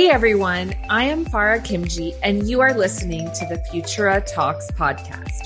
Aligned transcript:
Hey 0.00 0.08
everyone, 0.08 0.74
I 0.88 1.04
am 1.04 1.26
Farrah 1.26 1.60
Khimji, 1.60 2.18
and 2.22 2.48
you 2.48 2.62
are 2.62 2.72
listening 2.72 3.30
to 3.32 3.46
the 3.50 3.62
Futura 3.68 4.24
Talks 4.24 4.70
podcast. 4.70 5.42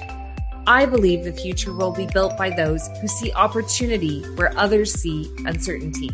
I 0.68 0.86
believe 0.86 1.24
the 1.24 1.32
future 1.32 1.74
will 1.74 1.90
be 1.90 2.06
built 2.06 2.38
by 2.38 2.50
those 2.50 2.86
who 3.00 3.08
see 3.08 3.32
opportunity 3.32 4.22
where 4.36 4.56
others 4.56 4.92
see 4.92 5.28
uncertainty. 5.38 6.08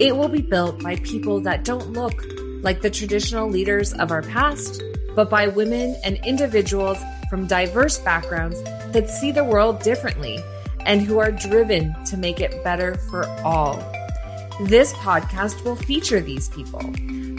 It 0.00 0.16
will 0.16 0.30
be 0.30 0.40
built 0.40 0.82
by 0.82 0.96
people 0.96 1.40
that 1.40 1.64
don't 1.64 1.92
look 1.92 2.24
like 2.62 2.80
the 2.80 2.88
traditional 2.88 3.50
leaders 3.50 3.92
of 3.92 4.12
our 4.12 4.22
past, 4.22 4.82
but 5.14 5.28
by 5.28 5.48
women 5.48 5.94
and 6.02 6.16
individuals 6.24 6.96
from 7.28 7.46
diverse 7.46 7.98
backgrounds 7.98 8.62
that 8.92 9.10
see 9.10 9.30
the 9.30 9.44
world 9.44 9.82
differently 9.82 10.42
and 10.86 11.02
who 11.02 11.18
are 11.18 11.30
driven 11.30 11.94
to 12.06 12.16
make 12.16 12.40
it 12.40 12.64
better 12.64 12.94
for 13.10 13.28
all. 13.44 13.76
This 14.62 14.94
podcast 14.94 15.62
will 15.64 15.76
feature 15.76 16.20
these 16.20 16.48
people 16.48 16.80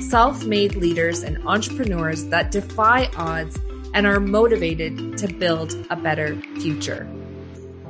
self 0.10 0.44
made 0.44 0.74
leaders 0.74 1.22
and 1.22 1.38
entrepreneurs 1.48 2.26
that 2.26 2.50
defy 2.50 3.06
odds 3.16 3.60
and 3.94 4.08
are 4.08 4.20
motivated 4.20 5.16
to 5.20 5.28
build 5.28 5.72
a 5.92 5.96
better 5.96 6.36
future. 6.60 7.08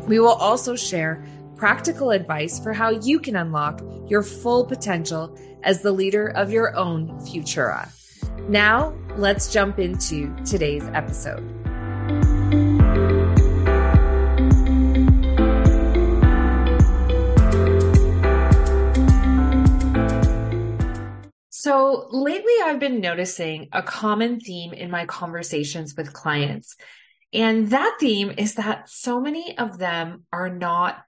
We 0.05 0.19
will 0.19 0.33
also 0.33 0.75
share 0.75 1.25
practical 1.55 2.11
advice 2.11 2.59
for 2.59 2.73
how 2.73 2.89
you 2.89 3.21
can 3.21 3.37
unlock 3.37 3.81
your 4.09 4.21
full 4.21 4.65
potential 4.65 5.33
as 5.63 5.81
the 5.81 5.93
leader 5.93 6.27
of 6.27 6.51
your 6.51 6.75
own 6.75 7.07
Futura. 7.21 7.89
Now, 8.49 8.93
let's 9.15 9.53
jump 9.53 9.79
into 9.79 10.35
today's 10.43 10.83
episode. 10.93 11.58
So 21.69 22.07
lately, 22.09 22.53
I've 22.63 22.79
been 22.79 22.99
noticing 22.99 23.67
a 23.71 23.83
common 23.83 24.39
theme 24.39 24.73
in 24.73 24.89
my 24.89 25.05
conversations 25.05 25.95
with 25.95 26.13
clients. 26.13 26.75
And 27.31 27.69
that 27.69 27.97
theme 27.99 28.33
is 28.35 28.55
that 28.55 28.89
so 28.89 29.21
many 29.21 29.55
of 29.55 29.77
them 29.77 30.23
are 30.33 30.49
not 30.49 31.03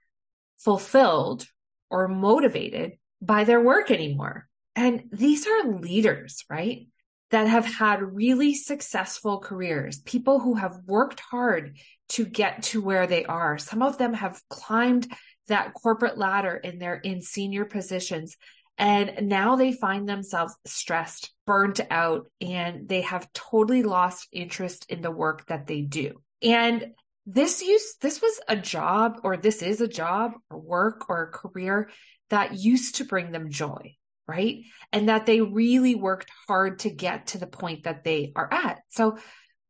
fulfilled 0.58 1.48
or 1.90 2.06
motivated 2.06 2.92
by 3.20 3.42
their 3.42 3.60
work 3.60 3.90
anymore. 3.90 4.46
And 4.76 5.02
these 5.10 5.48
are 5.48 5.64
leaders, 5.64 6.44
right? 6.48 6.86
That 7.32 7.48
have 7.48 7.66
had 7.66 8.14
really 8.14 8.54
successful 8.54 9.40
careers, 9.40 9.98
people 10.02 10.38
who 10.38 10.54
have 10.54 10.78
worked 10.86 11.18
hard 11.18 11.76
to 12.10 12.24
get 12.24 12.62
to 12.70 12.80
where 12.80 13.08
they 13.08 13.24
are. 13.24 13.58
Some 13.58 13.82
of 13.82 13.98
them 13.98 14.14
have 14.14 14.40
climbed 14.48 15.12
that 15.48 15.74
corporate 15.74 16.18
ladder 16.18 16.54
in 16.54 16.78
their 16.78 16.94
in 16.94 17.20
senior 17.20 17.64
positions 17.64 18.36
and 18.78 19.28
now 19.28 19.56
they 19.56 19.72
find 19.72 20.08
themselves 20.08 20.56
stressed, 20.66 21.32
burnt 21.46 21.80
out, 21.90 22.30
and 22.40 22.88
they 22.88 23.02
have 23.02 23.32
totally 23.32 23.82
lost 23.82 24.28
interest 24.32 24.86
in 24.88 25.02
the 25.02 25.10
work 25.10 25.46
that 25.46 25.66
they 25.66 25.82
do. 25.82 26.22
And 26.42 26.92
this 27.26 27.62
used, 27.62 28.00
this 28.00 28.20
was 28.20 28.40
a 28.48 28.56
job 28.56 29.20
or 29.22 29.36
this 29.36 29.62
is 29.62 29.80
a 29.80 29.88
job 29.88 30.32
or 30.50 30.58
work 30.58 31.08
or 31.08 31.22
a 31.22 31.30
career 31.30 31.90
that 32.30 32.58
used 32.58 32.96
to 32.96 33.04
bring 33.04 33.30
them 33.30 33.50
joy, 33.50 33.94
right? 34.26 34.62
And 34.92 35.08
that 35.08 35.26
they 35.26 35.40
really 35.40 35.94
worked 35.94 36.30
hard 36.48 36.80
to 36.80 36.90
get 36.90 37.28
to 37.28 37.38
the 37.38 37.46
point 37.46 37.84
that 37.84 38.04
they 38.04 38.32
are 38.34 38.52
at. 38.52 38.78
So 38.88 39.16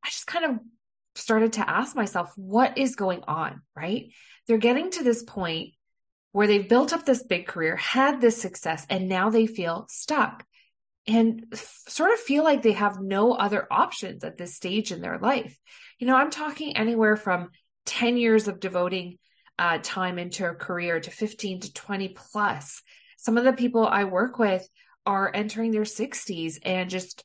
I 0.05 0.09
just 0.09 0.27
kind 0.27 0.45
of 0.45 0.59
started 1.15 1.55
to 1.55 1.69
ask 1.69 1.95
myself, 1.95 2.33
what 2.37 2.79
is 2.79 2.97
going 2.97 3.23
on, 3.29 3.61
right? 3.77 4.07
They're 4.47 4.59
getting 4.59 4.91
to 4.93 5.05
this 5.05 5.23
point 5.23 5.75
where 6.33 6.47
they've 6.47 6.69
built 6.69 6.93
up 6.93 7.05
this 7.05 7.23
big 7.23 7.47
career, 7.47 7.77
had 7.77 8.21
this 8.21 8.41
success, 8.41 8.87
and 8.91 9.09
now 9.09 9.31
they 9.31 9.47
feel 9.47 9.87
stuck 9.89 10.45
and 11.07 11.47
f- 11.53 11.83
sort 11.89 12.13
of 12.13 12.19
feel 12.19 12.45
like 12.45 12.63
they 12.63 12.73
have 12.73 13.01
no 13.01 13.33
other 13.33 13.67
options 13.71 14.25
at 14.25 14.39
this 14.39 14.55
stage 14.55 14.93
in 14.93 15.01
their 15.01 15.19
life. 15.19 15.59
You 15.99 16.07
know, 16.07 16.17
I'm 16.17 16.31
talking 16.31 16.77
anywhere 16.77 17.17
from 17.17 17.51
10 17.87 18.17
years 18.17 18.49
of 18.49 18.61
devoting 18.61 19.19
uh, 19.59 19.79
time 19.83 20.19
into 20.19 20.49
a 20.49 20.55
career 20.55 21.01
to 21.01 21.11
15 21.11 21.61
to 21.61 21.73
20 21.73 22.09
plus. 22.09 22.83
Some 23.19 23.37
of 23.37 23.45
the 23.45 23.53
people 23.53 23.87
I 23.87 24.05
work 24.05 24.39
with 24.39 24.67
are 25.05 25.31
entering 25.35 25.73
their 25.73 25.83
60s 25.83 26.59
and 26.63 26.89
just 26.89 27.25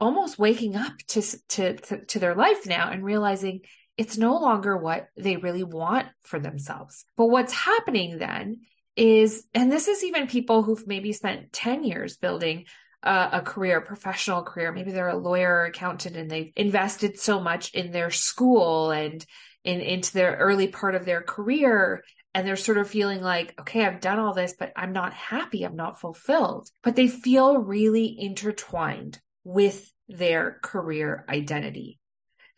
almost 0.00 0.38
waking 0.38 0.74
up 0.74 0.92
to, 1.08 1.22
to, 1.48 1.76
to, 1.76 2.04
to 2.06 2.18
their 2.18 2.34
life 2.34 2.66
now 2.66 2.90
and 2.90 3.04
realizing 3.04 3.60
it's 3.96 4.16
no 4.16 4.38
longer 4.38 4.76
what 4.76 5.08
they 5.16 5.36
really 5.36 5.64
want 5.64 6.06
for 6.22 6.38
themselves. 6.38 7.04
But 7.16 7.26
what's 7.26 7.52
happening 7.52 8.18
then 8.18 8.60
is, 8.96 9.46
and 9.54 9.70
this 9.70 9.88
is 9.88 10.04
even 10.04 10.26
people 10.26 10.62
who've 10.62 10.86
maybe 10.86 11.12
spent 11.12 11.52
10 11.52 11.84
years 11.84 12.16
building 12.16 12.66
a, 13.02 13.28
a 13.32 13.40
career, 13.42 13.78
a 13.78 13.82
professional 13.82 14.42
career. 14.42 14.72
Maybe 14.72 14.92
they're 14.92 15.08
a 15.08 15.16
lawyer 15.16 15.50
or 15.54 15.64
accountant 15.66 16.16
and 16.16 16.30
they've 16.30 16.52
invested 16.56 17.18
so 17.18 17.40
much 17.40 17.72
in 17.74 17.90
their 17.90 18.10
school 18.10 18.90
and 18.90 19.24
in, 19.64 19.80
into 19.80 20.12
their 20.12 20.36
early 20.36 20.68
part 20.68 20.94
of 20.94 21.04
their 21.04 21.22
career. 21.22 22.02
And 22.34 22.46
they're 22.46 22.56
sort 22.56 22.78
of 22.78 22.88
feeling 22.88 23.20
like, 23.20 23.54
okay, 23.60 23.84
I've 23.84 24.00
done 24.00 24.18
all 24.18 24.32
this, 24.32 24.54
but 24.58 24.72
I'm 24.74 24.92
not 24.92 25.12
happy. 25.12 25.64
I'm 25.64 25.76
not 25.76 26.00
fulfilled. 26.00 26.68
But 26.82 26.96
they 26.96 27.08
feel 27.08 27.58
really 27.58 28.16
intertwined 28.18 29.20
with 29.44 29.92
their 30.08 30.58
career 30.62 31.24
identity 31.28 31.98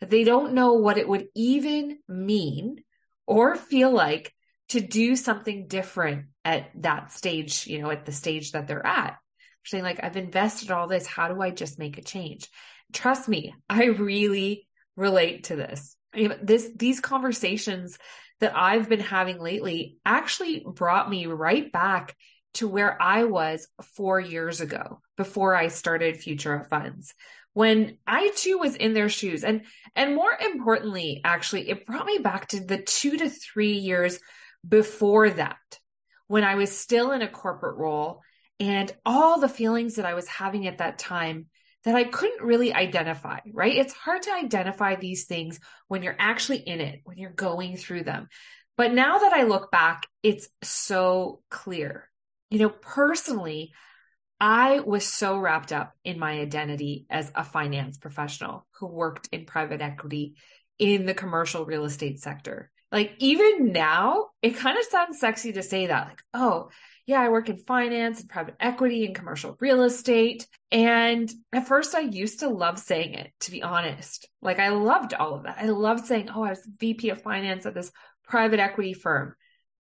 that 0.05 0.11
they 0.11 0.23
don't 0.23 0.53
know 0.53 0.73
what 0.73 0.99
it 0.99 1.07
would 1.07 1.29
even 1.33 1.97
mean 2.07 2.83
or 3.25 3.55
feel 3.55 3.91
like 3.91 4.31
to 4.69 4.79
do 4.79 5.15
something 5.15 5.67
different 5.67 6.27
at 6.43 6.69
that 6.75 7.11
stage, 7.11 7.65
you 7.65 7.81
know, 7.81 7.89
at 7.89 8.05
the 8.05 8.11
stage 8.11 8.51
that 8.51 8.67
they're 8.67 8.85
at. 8.85 9.17
Saying 9.65 9.83
like, 9.83 10.03
I've 10.03 10.15
invested 10.15 10.69
all 10.69 10.87
this. 10.87 11.07
How 11.07 11.27
do 11.27 11.41
I 11.41 11.49
just 11.49 11.79
make 11.79 11.97
a 11.97 12.03
change? 12.03 12.47
Trust 12.93 13.27
me, 13.27 13.55
I 13.67 13.85
really 13.85 14.67
relate 14.95 15.45
to 15.45 15.55
this. 15.55 15.97
This, 16.13 16.69
these 16.75 16.99
conversations 16.99 17.97
that 18.41 18.55
I've 18.55 18.87
been 18.87 18.99
having 18.99 19.39
lately 19.39 19.97
actually 20.05 20.63
brought 20.67 21.09
me 21.09 21.25
right 21.25 21.71
back 21.71 22.15
to 22.55 22.67
where 22.67 23.01
I 23.01 23.23
was 23.23 23.67
four 23.95 24.19
years 24.19 24.61
ago 24.61 25.01
before 25.17 25.55
I 25.55 25.69
started 25.69 26.17
Futura 26.17 26.69
Funds, 26.69 27.15
when 27.55 27.97
I 28.05 28.31
too 28.35 28.57
was 28.57 28.75
in 28.75 28.93
their 28.93 29.07
shoes. 29.07 29.45
And 29.45 29.63
and 29.95 30.13
more 30.13 30.37
importantly, 30.39 31.21
actually, 31.23 31.69
it 31.69 31.85
brought 31.85 32.05
me 32.05 32.19
back 32.19 32.49
to 32.49 32.59
the 32.59 32.77
two 32.77 33.17
to 33.17 33.29
three 33.29 33.77
years 33.77 34.19
before 34.67 35.29
that, 35.29 35.79
when 36.27 36.43
I 36.43 36.55
was 36.55 36.77
still 36.77 37.11
in 37.11 37.21
a 37.21 37.29
corporate 37.29 37.77
role 37.77 38.21
and 38.59 38.91
all 39.05 39.39
the 39.39 39.47
feelings 39.47 39.95
that 39.95 40.05
I 40.05 40.15
was 40.15 40.27
having 40.27 40.67
at 40.67 40.79
that 40.79 40.99
time 40.99 41.47
that 41.85 41.95
I 41.95 42.03
couldn't 42.03 42.45
really 42.45 42.73
identify, 42.73 43.39
right? 43.53 43.75
It's 43.75 43.93
hard 43.93 44.23
to 44.23 44.33
identify 44.33 44.95
these 44.95 45.25
things 45.25 45.59
when 45.87 46.03
you're 46.03 46.15
actually 46.19 46.57
in 46.57 46.81
it, 46.81 47.01
when 47.05 47.17
you're 47.17 47.29
going 47.29 47.77
through 47.77 48.03
them. 48.03 48.27
But 48.75 48.93
now 48.93 49.19
that 49.19 49.31
I 49.33 49.43
look 49.43 49.71
back, 49.71 50.07
it's 50.23 50.49
so 50.61 51.41
clear. 51.49 52.09
You 52.49 52.59
know, 52.59 52.69
personally, 52.69 53.71
I 54.47 54.79
was 54.81 55.07
so 55.07 55.39
wrapped 55.39 55.71
up 55.71 55.93
in 56.03 56.19
my 56.19 56.33
identity 56.33 57.07
as 57.09 57.31
a 57.33 57.43
finance 57.43 57.97
professional 57.97 58.67
who 58.77 58.85
worked 58.85 59.27
in 59.31 59.47
private 59.47 59.81
equity 59.81 60.35
in 60.77 61.07
the 61.07 61.15
commercial 61.15 61.65
real 61.65 61.83
estate 61.83 62.19
sector. 62.19 62.69
Like 62.91 63.15
even 63.17 63.71
now, 63.71 64.27
it 64.43 64.55
kind 64.55 64.77
of 64.77 64.85
sounds 64.85 65.19
sexy 65.19 65.53
to 65.53 65.63
say 65.63 65.87
that, 65.87 66.09
like, 66.09 66.21
oh, 66.35 66.69
yeah, 67.07 67.21
I 67.21 67.29
work 67.29 67.49
in 67.49 67.57
finance 67.57 68.19
and 68.19 68.29
private 68.29 68.53
equity 68.59 69.07
and 69.07 69.15
commercial 69.15 69.57
real 69.59 69.81
estate. 69.81 70.45
And 70.71 71.27
at 71.51 71.67
first, 71.67 71.95
I 71.95 72.01
used 72.01 72.41
to 72.41 72.49
love 72.49 72.77
saying 72.77 73.15
it, 73.15 73.31
to 73.39 73.51
be 73.51 73.63
honest. 73.63 74.29
Like, 74.43 74.59
I 74.59 74.69
loved 74.69 75.15
all 75.15 75.33
of 75.33 75.43
that. 75.45 75.57
I 75.59 75.69
loved 75.69 76.05
saying, 76.05 76.29
oh, 76.29 76.43
I 76.43 76.51
was 76.51 76.69
VP 76.79 77.09
of 77.09 77.23
finance 77.23 77.65
at 77.65 77.73
this 77.73 77.91
private 78.27 78.59
equity 78.59 78.93
firm. 78.93 79.33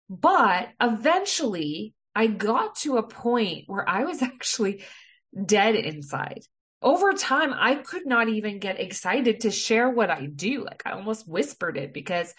But 0.08 0.68
eventually, 0.80 1.92
I 2.14 2.28
got 2.28 2.76
to 2.76 2.96
a 2.96 3.02
point 3.02 3.64
where 3.66 3.88
I 3.88 4.04
was 4.04 4.22
actually 4.22 4.84
dead 5.44 5.74
inside. 5.74 6.40
Over 6.82 7.12
time, 7.12 7.54
I 7.56 7.76
could 7.76 8.06
not 8.06 8.28
even 8.28 8.58
get 8.58 8.78
excited 8.78 9.40
to 9.40 9.50
share 9.50 9.88
what 9.88 10.10
I 10.10 10.26
do. 10.26 10.64
Like 10.64 10.82
I 10.84 10.92
almost 10.92 11.26
whispered 11.26 11.78
it 11.78 11.94
because 11.94 12.34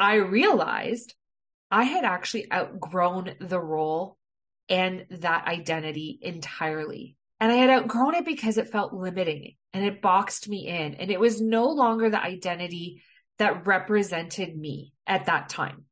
I 0.00 0.16
realized 0.16 1.14
I 1.70 1.84
had 1.84 2.04
actually 2.04 2.52
outgrown 2.52 3.36
the 3.40 3.60
role 3.60 4.16
and 4.68 5.06
that 5.10 5.46
identity 5.46 6.18
entirely. 6.20 7.16
And 7.40 7.52
I 7.52 7.54
had 7.54 7.70
outgrown 7.70 8.16
it 8.16 8.24
because 8.24 8.58
it 8.58 8.70
felt 8.70 8.92
limiting 8.92 9.54
and 9.72 9.84
it 9.84 10.02
boxed 10.02 10.48
me 10.48 10.66
in. 10.66 10.94
And 10.94 11.10
it 11.12 11.20
was 11.20 11.40
no 11.40 11.68
longer 11.68 12.10
the 12.10 12.20
identity 12.20 13.02
that 13.38 13.64
represented 13.64 14.56
me 14.58 14.92
at 15.06 15.26
that 15.26 15.48
time 15.48 15.84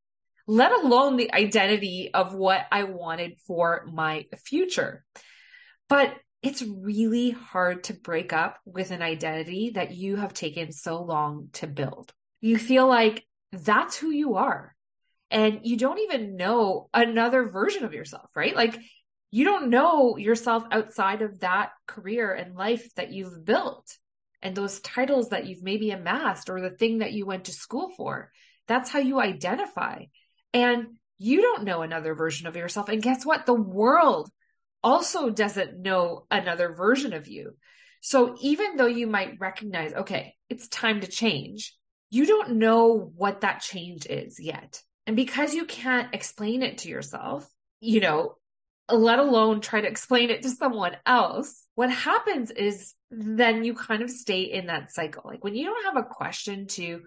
let 0.47 0.71
alone 0.71 1.17
the 1.17 1.33
identity 1.33 2.09
of 2.13 2.33
what 2.33 2.65
I 2.71 2.83
wanted 2.83 3.37
for 3.45 3.85
my 3.91 4.25
future. 4.45 5.03
But 5.89 6.15
it's 6.41 6.61
really 6.61 7.31
hard 7.31 7.83
to 7.85 7.93
break 7.93 8.31
up 8.31 8.57
with 8.65 8.91
an 8.91 9.01
identity 9.01 9.71
that 9.71 9.91
you 9.91 10.15
have 10.15 10.33
taken 10.33 10.71
so 10.71 11.03
long 11.03 11.49
to 11.53 11.67
build. 11.67 12.13
You 12.39 12.57
feel 12.57 12.87
like 12.87 13.25
that's 13.51 13.97
who 13.97 14.09
you 14.09 14.35
are. 14.35 14.75
And 15.29 15.59
you 15.63 15.75
don't 15.75 15.99
even 15.99 16.37
know 16.37 16.89
another 16.93 17.49
version 17.49 17.83
of 17.83 17.93
yourself, 17.93 18.29
right? 18.35 18.55
Like 18.55 18.79
You 19.31 19.43
don't 19.43 19.69
know 19.69 20.17
yourself 20.17 20.63
outside 20.71 21.21
of 21.21 21.41
that 21.41 21.71
career 21.85 22.33
and 22.33 22.55
life 22.55 22.93
that 22.95 23.11
you've 23.11 23.43
built 23.43 23.97
and 24.41 24.55
those 24.55 24.79
titles 24.79 25.29
that 25.29 25.47
you've 25.47 25.63
maybe 25.63 25.91
amassed 25.91 26.49
or 26.49 26.61
the 26.61 26.69
thing 26.69 26.99
that 26.99 27.11
you 27.11 27.25
went 27.25 27.45
to 27.45 27.51
school 27.51 27.91
for. 27.97 28.31
That's 28.67 28.89
how 28.89 28.99
you 28.99 29.19
identify. 29.19 30.05
And 30.53 30.95
you 31.17 31.41
don't 31.41 31.63
know 31.63 31.81
another 31.81 32.15
version 32.15 32.47
of 32.47 32.55
yourself. 32.55 32.89
And 32.89 33.01
guess 33.01 33.25
what? 33.25 33.45
The 33.45 33.53
world 33.53 34.29
also 34.83 35.29
doesn't 35.29 35.79
know 35.79 36.25
another 36.29 36.73
version 36.73 37.13
of 37.13 37.27
you. 37.27 37.55
So 38.01 38.35
even 38.41 38.77
though 38.77 38.85
you 38.85 39.07
might 39.07 39.39
recognize, 39.39 39.93
okay, 39.93 40.35
it's 40.49 40.67
time 40.67 41.01
to 41.01 41.07
change, 41.07 41.75
you 42.09 42.25
don't 42.25 42.57
know 42.57 43.11
what 43.15 43.41
that 43.41 43.61
change 43.61 44.05
is 44.05 44.39
yet. 44.39 44.81
And 45.05 45.15
because 45.15 45.53
you 45.53 45.65
can't 45.65 46.13
explain 46.13 46.63
it 46.63 46.79
to 46.79 46.89
yourself, 46.89 47.49
you 47.79 47.99
know, 47.99 48.35
let 48.89 49.19
alone 49.19 49.59
try 49.59 49.81
to 49.81 49.87
explain 49.87 50.29
it 50.29 50.43
to 50.43 50.49
someone 50.49 50.95
else, 51.05 51.65
what 51.75 51.91
happens 51.91 52.51
is 52.51 52.93
then 53.11 53.63
you 53.63 53.73
kind 53.73 54.01
of 54.01 54.09
stay 54.09 54.41
in 54.41 54.67
that 54.67 54.91
cycle. 54.91 55.23
Like 55.25 55.43
when 55.43 55.55
you 55.55 55.65
don't 55.65 55.85
have 55.85 55.97
a 55.97 56.07
question 56.07 56.67
to, 56.67 57.01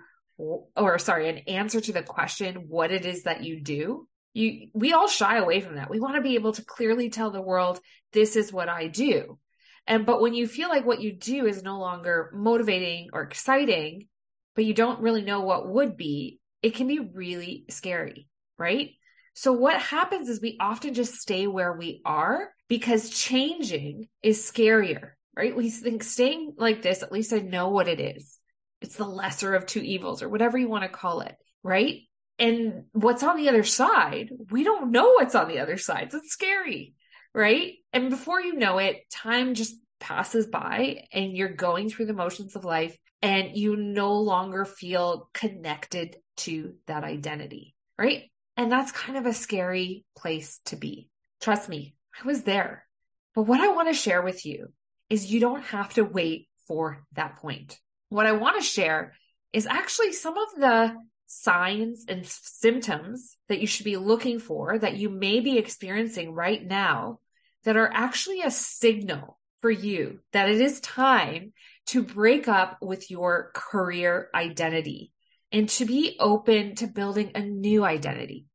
or 0.77 0.99
sorry, 0.99 1.29
an 1.29 1.39
answer 1.39 1.81
to 1.81 1.93
the 1.93 2.03
question, 2.03 2.67
what 2.69 2.91
it 2.91 3.05
is 3.05 3.25
that 3.25 3.45
you 3.45 3.61
do, 3.61 4.09
you, 4.33 4.69
we 4.73 4.93
all 4.93 5.09
shy 5.09 5.39
away 5.39 5.61
from 5.61 5.77
that. 5.77 5.91
We 5.91 6.01
want 6.01 6.17
to 6.17 6.23
be 6.23 6.35
able 6.35 6.53
to 6.53 6.65
clearly 6.65 7.11
tell 7.11 7.31
the 7.31 7.43
world, 7.43 7.81
this 8.13 8.37
is 8.37 8.53
what 8.53 8.69
I 8.69 8.89
do. 8.89 9.39
And, 9.87 10.07
but 10.07 10.21
when 10.21 10.35
you 10.35 10.47
feel 10.47 10.69
like 10.69 10.87
what 10.87 11.01
you 11.01 11.13
do 11.13 11.47
is 11.47 11.63
no 11.63 11.79
longer 11.79 12.31
motivating 12.35 13.09
or 13.13 13.23
exciting, 13.23 14.09
but 14.55 14.65
you 14.65 14.75
don't 14.75 15.01
really 15.01 15.23
know 15.23 15.41
what 15.41 15.69
would 15.69 15.97
be, 15.97 16.41
it 16.63 16.75
can 16.75 16.87
be 16.87 16.99
really 17.01 17.65
scary, 17.71 18.29
right? 18.59 18.91
So 19.35 19.53
what 19.53 19.81
happens 19.81 20.29
is 20.29 20.41
we 20.41 20.59
often 20.61 20.95
just 20.95 21.15
stay 21.15 21.47
where 21.47 21.73
we 21.73 22.03
are 22.05 22.51
because 22.69 23.11
changing 23.11 24.09
is 24.23 24.41
scarier, 24.45 25.13
right? 25.37 25.57
We 25.57 25.71
think 25.71 26.03
staying 26.03 26.55
like 26.57 26.83
this, 26.83 27.03
at 27.03 27.13
least 27.13 27.33
I 27.33 27.39
know 27.39 27.69
what 27.69 27.89
it 27.89 28.01
is. 28.01 28.40
It's 28.81 28.97
the 28.97 29.05
lesser 29.05 29.55
of 29.55 29.67
two 29.67 29.81
evils 29.81 30.23
or 30.23 30.29
whatever 30.29 30.59
you 30.59 30.69
want 30.69 30.85
to 30.85 30.89
call 30.89 31.21
it, 31.21 31.37
right? 31.63 32.01
And 32.39 32.85
what's 32.93 33.23
on 33.23 33.37
the 33.37 33.49
other 33.49 33.65
side, 33.65 34.31
we 34.51 34.65
don't 34.65 34.91
know 34.91 35.13
what's 35.13 35.35
on 35.35 35.49
the 35.49 35.59
other 35.59 35.77
side. 35.77 36.11
So 36.11 36.19
it's 36.19 36.33
scary, 36.33 36.95
right? 37.35 37.75
And 37.93 38.09
before 38.11 38.41
you 38.41 38.55
know 38.55 38.79
it, 38.79 39.03
time 39.11 39.55
just 39.55 39.75
passes 40.01 40.47
by 40.47 41.05
and 41.13 41.37
you're 41.37 41.53
going 41.53 41.91
through 41.91 42.07
the 42.07 42.15
motions 42.15 42.57
of 42.57 42.65
life 42.65 42.97
and 43.21 43.57
you 43.57 43.77
no 43.77 44.15
longer 44.15 44.65
feel 44.65 45.29
connected 45.35 46.17
to 46.39 46.75
that 46.87 47.05
identity, 47.05 47.75
right? 47.99 48.31
And 48.57 48.73
that's 48.73 48.93
kind 48.93 49.19
of 49.19 49.27
a 49.27 49.35
scary 49.35 50.05
place 50.17 50.61
to 50.67 50.77
be. 50.77 51.09
Trust 51.41 51.69
me, 51.69 51.95
I 52.23 52.27
was 52.27 52.43
there. 52.43 52.87
But 53.35 53.43
what 53.43 53.61
I 53.61 53.69
want 53.69 53.89
to 53.89 53.95
share 53.95 54.23
with 54.23 54.45
you 54.45 54.73
is 55.09 55.31
you 55.31 55.41
don't 55.41 55.63
have 55.63 55.93
to 55.95 56.05
wait 56.05 56.49
for 56.67 57.05
that 57.13 57.37
point. 57.37 57.79
What 58.11 58.27
I 58.27 58.33
want 58.33 58.59
to 58.59 58.67
share 58.67 59.15
is 59.53 59.67
actually 59.67 60.13
some 60.13 60.37
of 60.37 60.49
the 60.57 60.97
signs 61.27 62.05
and 62.09 62.27
symptoms 62.27 63.37
that 63.49 63.61
you 63.61 63.67
should 63.69 63.85
be 63.85 63.97
looking 63.97 64.41
for 64.41 64.77
that 64.77 64.97
you 64.97 65.09
may 65.09 65.39
be 65.39 65.59
experiencing 65.59 66.33
right 66.35 66.65
now 66.65 67.21
that 67.63 67.77
are 67.77 67.91
actually 67.93 68.43
a 68.43 68.51
signal 68.51 69.39
for 69.61 69.71
you 69.71 70.19
that 70.33 70.49
it 70.49 70.61
is 70.61 70.81
time 70.81 71.53
to 71.87 72.03
break 72.03 72.49
up 72.49 72.79
with 72.83 73.13
your 73.13 73.53
career 73.55 74.29
identity 74.35 75.13
and 75.53 75.69
to 75.69 75.85
be 75.85 76.17
open 76.19 76.75
to 76.77 76.89
building 76.89 77.31
a 77.37 77.41
new 77.41 77.85
identity. 77.85 78.47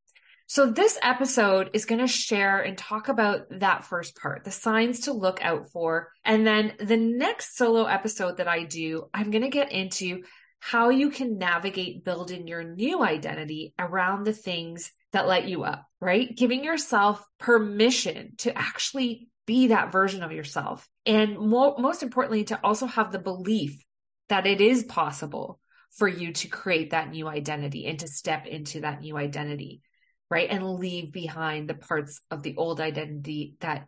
So 0.47 0.68
this 0.68 1.00
episode 1.01 1.71
is 1.74 1.86
going 1.86 2.01
to 2.01 2.07
share 2.07 2.62
and 2.62 2.77
talk 2.77 3.09
about 3.09 3.47
that 3.59 3.83
first 3.83 4.15
part, 4.15 4.44
the 4.44 4.51
signs 4.51 5.01
to 5.01 5.13
look 5.13 5.44
out 5.44 5.71
for. 5.71 6.12
And 6.24 6.45
then 6.45 6.74
the 6.80 6.97
next 6.97 7.57
solo 7.57 7.86
episode 7.86 8.38
that 8.38 8.47
I 8.47 8.63
do, 8.63 9.09
I'm 9.12 9.31
going 9.31 9.42
to 9.44 9.50
get 9.50 9.71
into 9.71 10.24
how 10.59 10.89
you 10.89 11.09
can 11.09 11.39
navigate 11.39 12.03
building 12.03 12.47
your 12.47 12.63
new 12.63 13.03
identity 13.03 13.74
around 13.80 14.24
the 14.24 14.33
things 14.33 14.92
that 15.13 15.27
light 15.27 15.45
you 15.45 15.63
up, 15.63 15.86
right? 16.00 16.36
Giving 16.36 16.63
yourself 16.63 17.25
permission 17.39 18.33
to 18.39 18.56
actually 18.56 19.30
be 19.47 19.68
that 19.68 19.92
version 19.92 20.21
of 20.21 20.31
yourself. 20.31 20.88
And 21.07 21.39
mo- 21.39 21.77
most 21.80 22.03
importantly, 22.03 22.45
to 22.45 22.59
also 22.63 22.86
have 22.86 23.12
the 23.12 23.19
belief 23.19 23.83
that 24.30 24.45
it 24.45 24.62
is 24.62 24.83
possible 24.83 25.59
for 25.92 26.07
you 26.07 26.33
to 26.33 26.47
create 26.50 26.92
that 26.92 27.09
new 27.09 27.27
identity 27.27 27.86
and 27.86 28.00
to 28.00 28.07
step 28.07 28.45
into 28.45 28.81
that 28.81 29.01
new 29.01 29.18
identity 29.18 29.81
right? 30.30 30.50
And 30.50 30.75
leave 30.75 31.12
behind 31.12 31.69
the 31.69 31.75
parts 31.75 32.22
of 32.31 32.44
the 32.44 32.56
old 32.57 32.80
identity 32.80 33.56
that 33.60 33.88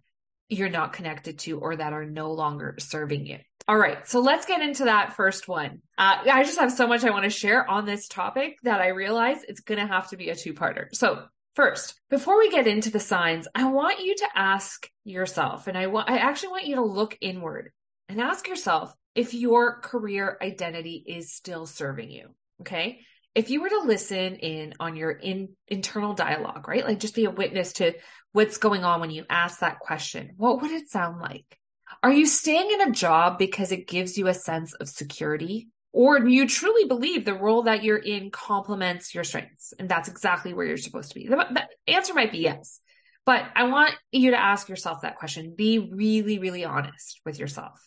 you're 0.50 0.70
not 0.70 0.94
connected 0.94 1.40
to 1.40 1.60
or 1.60 1.76
that 1.76 1.94
are 1.94 2.06
no 2.06 2.32
longer 2.32 2.76
serving 2.80 3.26
you. 3.26 3.38
All 3.68 3.78
right. 3.78 4.08
So 4.08 4.22
let's 4.22 4.46
get 4.46 4.62
into 4.62 4.86
that 4.86 5.14
first 5.14 5.48
one. 5.48 5.82
Uh, 5.98 6.18
I 6.32 6.44
just 6.44 6.60
have 6.60 6.72
so 6.72 6.88
much 6.88 7.04
I 7.04 7.10
want 7.10 7.26
to 7.26 7.30
share 7.30 7.70
on 7.70 7.86
this 7.86 8.08
topic 8.08 8.58
that 8.64 8.80
I 8.80 8.90
realize 8.90 9.44
it's 9.44 9.60
going 9.60 9.80
to 9.80 9.94
have 9.94 10.10
to 10.10 10.18
be 10.18 10.30
a 10.30 10.36
two 10.36 10.54
parter. 10.54 10.88
So 10.94 11.26
first, 11.56 11.96
before 12.10 12.38
we 12.38 12.50
get 12.50 12.68
into 12.68 12.92
the 12.92 13.00
signs, 13.00 13.48
I 13.54 13.66
want 13.70 14.00
you 14.00 14.16
to 14.16 14.28
ask 14.36 14.90
yourself, 15.04 15.68
and 15.68 15.78
I 15.78 15.88
want, 15.88 16.10
I 16.10 16.18
actually 16.18 16.50
want 16.50 16.68
you 16.68 16.76
to 16.76 16.86
look 16.86 17.18
inward 17.20 17.72
and 18.08 18.22
ask 18.22 18.48
yourself 18.48 18.94
if 19.16 19.34
your 19.34 19.82
career 19.82 20.38
identity 20.42 21.04
is 21.06 21.34
still 21.34 21.66
serving 21.66 22.10
you. 22.10 22.30
Okay 22.62 23.00
if 23.36 23.50
you 23.50 23.62
were 23.62 23.70
to 23.70 23.82
listen 23.82 24.36
in 24.36 24.74
on 24.80 24.96
your 24.96 25.12
in, 25.12 25.50
internal 25.68 26.14
dialogue, 26.14 26.68
right? 26.68 26.86
Like 26.86 27.00
just 27.00 27.16
be 27.16 27.26
a 27.26 27.32
witness 27.32 27.74
to 27.74 27.94
what's 28.32 28.58
going 28.58 28.84
on 28.84 29.00
when 29.00 29.12
you 29.12 29.26
ask 29.30 29.60
that 29.60 29.80
question, 29.80 30.34
what 30.38 30.62
would 30.62 30.72
it 30.72 30.90
sound 30.90 31.20
like? 31.20 31.58
Are 32.04 32.12
you 32.12 32.26
staying 32.26 32.72
in 32.72 32.82
a 32.82 32.92
job 32.92 33.38
because 33.38 33.72
it 33.72 33.88
gives 33.88 34.18
you 34.18 34.28
a 34.28 34.34
sense 34.34 34.74
of 34.74 34.90
security? 34.90 35.70
Or 35.94 36.20
do 36.20 36.30
you 36.30 36.48
truly 36.48 36.88
believe 36.88 37.26
the 37.26 37.34
role 37.34 37.64
that 37.64 37.84
you're 37.84 37.98
in 37.98 38.30
complements 38.30 39.16
your 39.16 39.24
strengths? 39.24 39.74
And 39.80 39.90
that's 39.90 40.10
exactly 40.10 40.54
where 40.54 40.66
you're 40.66 40.78
supposed 40.78 41.10
to 41.10 41.16
be. 41.16 41.28
The, 41.28 41.36
the 41.36 41.94
answer 41.94 42.14
might 42.14 42.32
be 42.32 42.40
yes. 42.40 42.80
But 43.26 43.46
I 43.56 43.64
want 43.64 43.94
you 44.12 44.32
to 44.32 44.40
ask 44.40 44.70
yourself 44.70 45.02
that 45.02 45.18
question. 45.18 45.56
Be 45.56 45.80
really, 45.80 46.40
really 46.40 46.66
honest 46.66 47.20
with 47.26 47.40
yourself. 47.40 47.86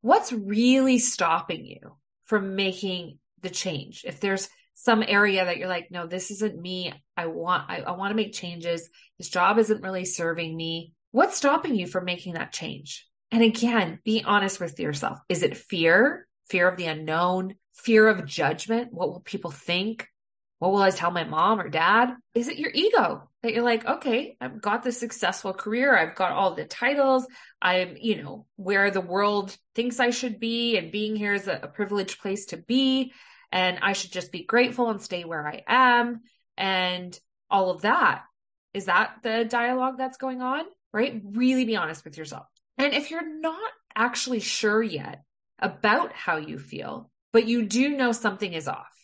What's 0.00 0.32
really 0.32 0.98
stopping 0.98 1.66
you 1.66 1.96
from 2.24 2.54
making 2.54 3.18
the 3.42 3.50
change? 3.50 4.04
If 4.06 4.20
there's 4.20 4.48
some 4.82 5.04
area 5.06 5.44
that 5.44 5.58
you're 5.58 5.68
like, 5.68 5.90
no, 5.90 6.06
this 6.06 6.30
isn't 6.30 6.58
me. 6.58 6.90
I 7.14 7.26
want, 7.26 7.68
I, 7.68 7.80
I 7.80 7.90
want 7.92 8.12
to 8.12 8.16
make 8.16 8.32
changes. 8.32 8.88
This 9.18 9.28
job 9.28 9.58
isn't 9.58 9.82
really 9.82 10.06
serving 10.06 10.56
me. 10.56 10.94
What's 11.10 11.36
stopping 11.36 11.74
you 11.74 11.86
from 11.86 12.06
making 12.06 12.34
that 12.34 12.52
change? 12.52 13.06
And 13.30 13.42
again, 13.42 13.98
be 14.04 14.24
honest 14.24 14.58
with 14.58 14.80
yourself. 14.80 15.18
Is 15.28 15.42
it 15.42 15.58
fear? 15.58 16.26
Fear 16.48 16.68
of 16.68 16.78
the 16.78 16.86
unknown? 16.86 17.56
Fear 17.74 18.08
of 18.08 18.24
judgment? 18.24 18.90
What 18.90 19.10
will 19.10 19.20
people 19.20 19.50
think? 19.50 20.08
What 20.60 20.72
will 20.72 20.80
I 20.80 20.90
tell 20.90 21.10
my 21.10 21.24
mom 21.24 21.60
or 21.60 21.68
dad? 21.68 22.14
Is 22.34 22.48
it 22.48 22.58
your 22.58 22.70
ego 22.72 23.28
that 23.42 23.52
you're 23.52 23.62
like, 23.62 23.84
okay, 23.84 24.36
I've 24.40 24.62
got 24.62 24.82
this 24.82 24.98
successful 24.98 25.52
career. 25.52 25.94
I've 25.94 26.14
got 26.14 26.32
all 26.32 26.54
the 26.54 26.64
titles. 26.64 27.26
I'm, 27.60 27.96
you 28.00 28.22
know, 28.22 28.46
where 28.56 28.90
the 28.90 29.00
world 29.02 29.54
thinks 29.74 30.00
I 30.00 30.08
should 30.08 30.40
be 30.40 30.78
and 30.78 30.90
being 30.90 31.16
here 31.16 31.34
is 31.34 31.48
a, 31.48 31.60
a 31.64 31.68
privileged 31.68 32.20
place 32.20 32.46
to 32.46 32.56
be 32.56 33.12
and 33.52 33.78
I 33.82 33.92
should 33.92 34.12
just 34.12 34.32
be 34.32 34.44
grateful 34.44 34.90
and 34.90 35.00
stay 35.00 35.24
where 35.24 35.46
I 35.46 35.62
am 35.66 36.20
and 36.56 37.18
all 37.50 37.70
of 37.70 37.82
that. 37.82 38.22
Is 38.72 38.84
that 38.86 39.16
the 39.22 39.44
dialogue 39.44 39.96
that's 39.98 40.18
going 40.18 40.42
on? 40.42 40.64
Right? 40.92 41.20
Really 41.24 41.64
be 41.64 41.76
honest 41.76 42.04
with 42.04 42.18
yourself. 42.18 42.46
And 42.78 42.94
if 42.94 43.10
you're 43.10 43.40
not 43.40 43.70
actually 43.94 44.40
sure 44.40 44.82
yet 44.82 45.22
about 45.58 46.12
how 46.12 46.36
you 46.36 46.58
feel, 46.58 47.10
but 47.32 47.46
you 47.46 47.64
do 47.66 47.96
know 47.96 48.12
something 48.12 48.52
is 48.52 48.66
off, 48.66 48.94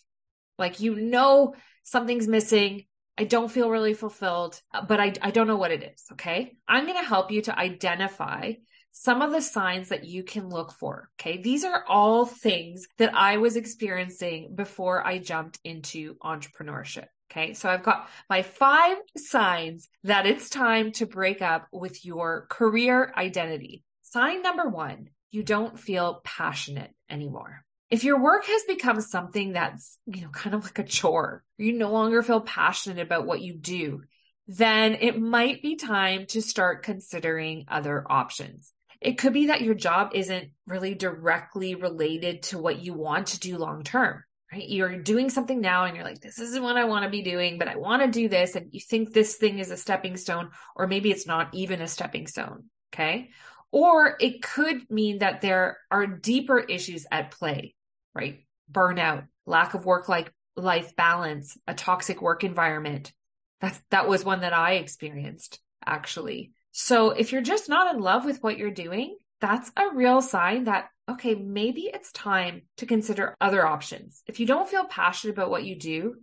like 0.58 0.80
you 0.80 0.94
know 0.96 1.54
something's 1.84 2.26
missing, 2.26 2.86
I 3.18 3.24
don't 3.24 3.50
feel 3.50 3.70
really 3.70 3.94
fulfilled, 3.94 4.60
but 4.88 5.00
I, 5.00 5.12
I 5.22 5.30
don't 5.30 5.46
know 5.46 5.56
what 5.56 5.70
it 5.70 5.82
is. 5.82 6.04
Okay. 6.12 6.56
I'm 6.68 6.86
going 6.86 7.00
to 7.00 7.08
help 7.08 7.30
you 7.30 7.42
to 7.42 7.58
identify 7.58 8.52
some 8.98 9.20
of 9.20 9.30
the 9.30 9.42
signs 9.42 9.90
that 9.90 10.06
you 10.06 10.22
can 10.22 10.48
look 10.48 10.72
for. 10.72 11.10
Okay. 11.20 11.36
These 11.36 11.64
are 11.64 11.84
all 11.86 12.24
things 12.24 12.86
that 12.96 13.14
I 13.14 13.36
was 13.36 13.54
experiencing 13.54 14.54
before 14.54 15.06
I 15.06 15.18
jumped 15.18 15.58
into 15.64 16.14
entrepreneurship. 16.16 17.04
Okay. 17.30 17.52
So 17.52 17.68
I've 17.68 17.82
got 17.82 18.08
my 18.30 18.40
five 18.40 18.96
signs 19.18 19.86
that 20.04 20.24
it's 20.24 20.48
time 20.48 20.92
to 20.92 21.04
break 21.04 21.42
up 21.42 21.68
with 21.70 22.06
your 22.06 22.46
career 22.48 23.12
identity. 23.14 23.84
Sign 24.00 24.40
number 24.40 24.66
one, 24.66 25.10
you 25.30 25.42
don't 25.42 25.78
feel 25.78 26.22
passionate 26.24 26.90
anymore. 27.10 27.64
If 27.90 28.02
your 28.02 28.18
work 28.18 28.46
has 28.46 28.62
become 28.62 29.02
something 29.02 29.52
that's, 29.52 29.98
you 30.06 30.22
know, 30.22 30.30
kind 30.30 30.54
of 30.54 30.64
like 30.64 30.78
a 30.78 30.84
chore, 30.84 31.44
you 31.58 31.74
no 31.74 31.92
longer 31.92 32.22
feel 32.22 32.40
passionate 32.40 33.00
about 33.00 33.26
what 33.26 33.42
you 33.42 33.52
do, 33.58 34.04
then 34.48 34.94
it 34.94 35.20
might 35.20 35.60
be 35.60 35.76
time 35.76 36.24
to 36.28 36.40
start 36.40 36.82
considering 36.82 37.66
other 37.68 38.02
options. 38.08 38.72
It 39.00 39.18
could 39.18 39.32
be 39.32 39.46
that 39.46 39.62
your 39.62 39.74
job 39.74 40.10
isn't 40.14 40.50
really 40.66 40.94
directly 40.94 41.74
related 41.74 42.44
to 42.44 42.58
what 42.58 42.80
you 42.80 42.94
want 42.94 43.28
to 43.28 43.40
do 43.40 43.58
long 43.58 43.82
term. 43.82 44.24
right? 44.52 44.68
You're 44.68 44.98
doing 44.98 45.30
something 45.30 45.60
now 45.60 45.84
and 45.84 45.96
you're 45.96 46.04
like, 46.04 46.20
this 46.20 46.38
isn't 46.38 46.62
what 46.62 46.76
I 46.76 46.84
want 46.84 47.04
to 47.04 47.10
be 47.10 47.22
doing, 47.22 47.58
but 47.58 47.68
I 47.68 47.76
want 47.76 48.02
to 48.02 48.08
do 48.08 48.28
this. 48.28 48.54
And 48.54 48.68
you 48.72 48.80
think 48.80 49.12
this 49.12 49.36
thing 49.36 49.58
is 49.58 49.70
a 49.70 49.76
stepping 49.76 50.16
stone, 50.16 50.50
or 50.74 50.86
maybe 50.86 51.10
it's 51.10 51.26
not 51.26 51.54
even 51.54 51.80
a 51.80 51.88
stepping 51.88 52.26
stone. 52.26 52.64
Okay. 52.92 53.30
Or 53.72 54.16
it 54.20 54.42
could 54.42 54.90
mean 54.90 55.18
that 55.18 55.40
there 55.40 55.78
are 55.90 56.06
deeper 56.06 56.58
issues 56.58 57.06
at 57.10 57.32
play, 57.32 57.74
right? 58.14 58.46
Burnout, 58.70 59.26
lack 59.44 59.74
of 59.74 59.84
work 59.84 60.08
life 60.08 60.96
balance, 60.96 61.58
a 61.66 61.74
toxic 61.74 62.22
work 62.22 62.44
environment. 62.44 63.12
That, 63.60 63.78
that 63.90 64.08
was 64.08 64.24
one 64.24 64.40
that 64.40 64.52
I 64.52 64.74
experienced 64.74 65.60
actually. 65.84 66.52
So 66.78 67.12
if 67.12 67.32
you're 67.32 67.40
just 67.40 67.70
not 67.70 67.94
in 67.94 68.02
love 68.02 68.26
with 68.26 68.42
what 68.42 68.58
you're 68.58 68.70
doing, 68.70 69.16
that's 69.40 69.72
a 69.78 69.94
real 69.94 70.20
sign 70.20 70.64
that, 70.64 70.90
okay, 71.10 71.34
maybe 71.34 71.90
it's 71.92 72.12
time 72.12 72.64
to 72.76 72.84
consider 72.84 73.34
other 73.40 73.66
options. 73.66 74.22
If 74.26 74.40
you 74.40 74.46
don't 74.46 74.68
feel 74.68 74.84
passionate 74.84 75.32
about 75.32 75.48
what 75.48 75.64
you 75.64 75.78
do, 75.78 76.16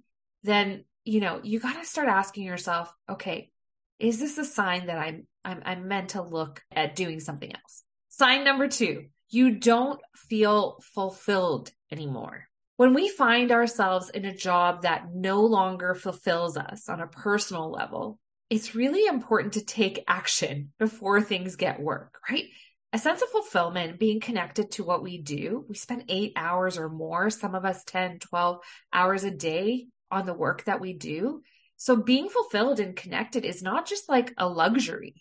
then, 0.43 0.85
you 1.05 1.21
know, 1.21 1.39
you 1.41 1.59
got 1.59 1.79
to 1.81 1.87
start 1.87 2.07
asking 2.07 2.43
yourself, 2.43 2.93
okay, 3.09 3.49
is 3.97 4.19
this 4.19 4.37
a 4.37 4.45
sign 4.45 4.85
that 4.85 4.99
I'm, 4.99 5.25
I'm, 5.43 5.63
I'm 5.65 5.87
meant 5.87 6.09
to 6.09 6.21
look 6.21 6.61
at 6.71 6.95
doing 6.95 7.19
something 7.19 7.51
else? 7.51 7.83
Sign 8.09 8.43
number 8.43 8.67
two, 8.67 9.05
you 9.31 9.55
don't 9.55 9.99
feel 10.15 10.77
fulfilled 10.93 11.71
anymore. 11.91 12.45
When 12.77 12.93
we 12.93 13.09
find 13.09 13.51
ourselves 13.51 14.11
in 14.11 14.23
a 14.23 14.35
job 14.35 14.83
that 14.83 15.15
no 15.15 15.41
longer 15.41 15.95
fulfills 15.95 16.57
us 16.57 16.89
on 16.89 17.01
a 17.01 17.07
personal 17.07 17.71
level, 17.71 18.19
it's 18.49 18.75
really 18.75 19.05
important 19.05 19.53
to 19.53 19.65
take 19.65 20.03
action 20.07 20.71
before 20.79 21.21
things 21.21 21.55
get 21.55 21.79
work, 21.79 22.19
right? 22.29 22.45
a 22.93 22.99
sense 22.99 23.23
of 23.23 23.29
fulfillment, 23.29 23.99
being 23.99 24.19
connected 24.19 24.69
to 24.69 24.83
what 24.83 25.01
we 25.01 25.17
do. 25.19 25.65
We 25.67 25.75
spend 25.75 26.05
eight 26.09 26.33
hours 26.35 26.77
or 26.77 26.89
more, 26.89 27.31
some 27.31 27.55
of 27.55 27.65
us 27.65 27.83
10, 27.85 28.19
12 28.19 28.59
hours 28.93 29.23
a 29.23 29.31
day 29.31 29.87
on 30.11 30.27
the 30.27 30.33
work 30.35 30.65
that 30.65 30.79
we 30.79 30.93
do. 30.93 31.41
So 31.75 31.95
being 31.95 32.29
fulfilled 32.29 32.79
and 32.79 32.95
connected 32.95 33.45
is 33.45 33.63
not 33.63 33.87
just 33.87 34.07
like 34.07 34.31
a 34.37 34.47
luxury. 34.47 35.15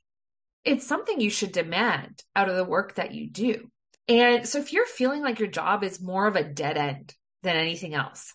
It's 0.67 0.87
something 0.87 1.19
you 1.19 1.31
should 1.31 1.53
demand 1.53 2.23
out 2.37 2.51
of 2.51 2.57
the 2.57 2.65
work 2.65 2.97
that 2.97 3.15
you 3.15 3.31
do. 3.31 3.71
And 4.07 4.47
so 4.47 4.59
if 4.59 4.75
you're 4.75 4.85
feeling 4.85 5.23
like 5.23 5.39
your 5.39 5.49
job 5.49 5.83
is 5.83 6.01
more 6.01 6.27
of 6.27 6.37
a 6.37 6.45
dead 6.45 6.77
end 6.77 7.15
than 7.43 7.57
anything 7.57 7.95
else, 7.95 8.35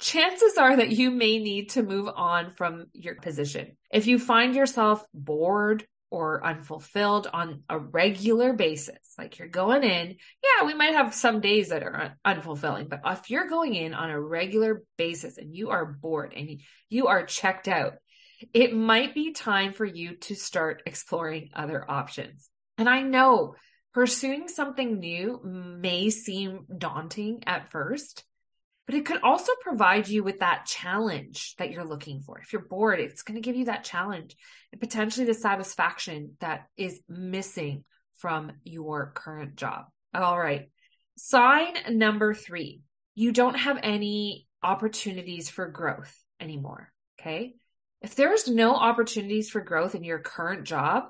chances 0.00 0.58
are 0.58 0.76
that 0.76 0.90
you 0.90 1.10
may 1.10 1.38
need 1.38 1.70
to 1.70 1.82
move 1.82 2.08
on 2.14 2.52
from 2.52 2.86
your 2.92 3.16
position. 3.16 3.76
If 3.90 4.06
you 4.06 4.18
find 4.18 4.54
yourself 4.54 5.04
bored 5.12 5.86
or 6.14 6.46
unfulfilled 6.46 7.26
on 7.32 7.64
a 7.68 7.76
regular 7.76 8.52
basis. 8.52 9.14
Like 9.18 9.40
you're 9.40 9.48
going 9.48 9.82
in, 9.82 10.14
yeah, 10.44 10.64
we 10.64 10.72
might 10.72 10.94
have 10.94 11.12
some 11.12 11.40
days 11.40 11.70
that 11.70 11.82
are 11.82 12.14
unfulfilling, 12.24 12.88
but 12.88 13.00
if 13.04 13.30
you're 13.30 13.48
going 13.48 13.74
in 13.74 13.94
on 13.94 14.10
a 14.10 14.20
regular 14.20 14.84
basis 14.96 15.38
and 15.38 15.52
you 15.52 15.70
are 15.70 15.84
bored 15.84 16.32
and 16.36 16.60
you 16.88 17.08
are 17.08 17.26
checked 17.26 17.66
out, 17.66 17.94
it 18.52 18.76
might 18.76 19.12
be 19.12 19.32
time 19.32 19.72
for 19.72 19.84
you 19.84 20.14
to 20.18 20.36
start 20.36 20.84
exploring 20.86 21.50
other 21.52 21.84
options. 21.90 22.48
And 22.78 22.88
I 22.88 23.02
know 23.02 23.56
pursuing 23.92 24.46
something 24.46 25.00
new 25.00 25.40
may 25.42 26.10
seem 26.10 26.66
daunting 26.78 27.42
at 27.44 27.72
first, 27.72 28.24
but 28.86 28.94
it 28.94 29.06
could 29.06 29.22
also 29.22 29.52
provide 29.62 30.08
you 30.08 30.22
with 30.22 30.40
that 30.40 30.66
challenge 30.66 31.54
that 31.58 31.70
you're 31.70 31.84
looking 31.84 32.20
for. 32.20 32.38
If 32.38 32.52
you're 32.52 32.62
bored, 32.62 33.00
it's 33.00 33.22
going 33.22 33.36
to 33.36 33.40
give 33.40 33.56
you 33.56 33.66
that 33.66 33.84
challenge 33.84 34.36
and 34.72 34.80
potentially 34.80 35.26
the 35.26 35.34
satisfaction 35.34 36.36
that 36.40 36.66
is 36.76 37.00
missing 37.08 37.84
from 38.16 38.52
your 38.62 39.12
current 39.14 39.56
job. 39.56 39.86
All 40.14 40.38
right. 40.38 40.70
Sign 41.16 41.74
number 41.90 42.34
three 42.34 42.82
you 43.14 43.32
don't 43.32 43.54
have 43.54 43.78
any 43.82 44.46
opportunities 44.62 45.48
for 45.48 45.68
growth 45.68 46.14
anymore. 46.40 46.92
Okay. 47.20 47.54
If 48.02 48.16
there's 48.16 48.48
no 48.48 48.74
opportunities 48.74 49.48
for 49.48 49.60
growth 49.60 49.94
in 49.94 50.04
your 50.04 50.18
current 50.18 50.64
job, 50.64 51.04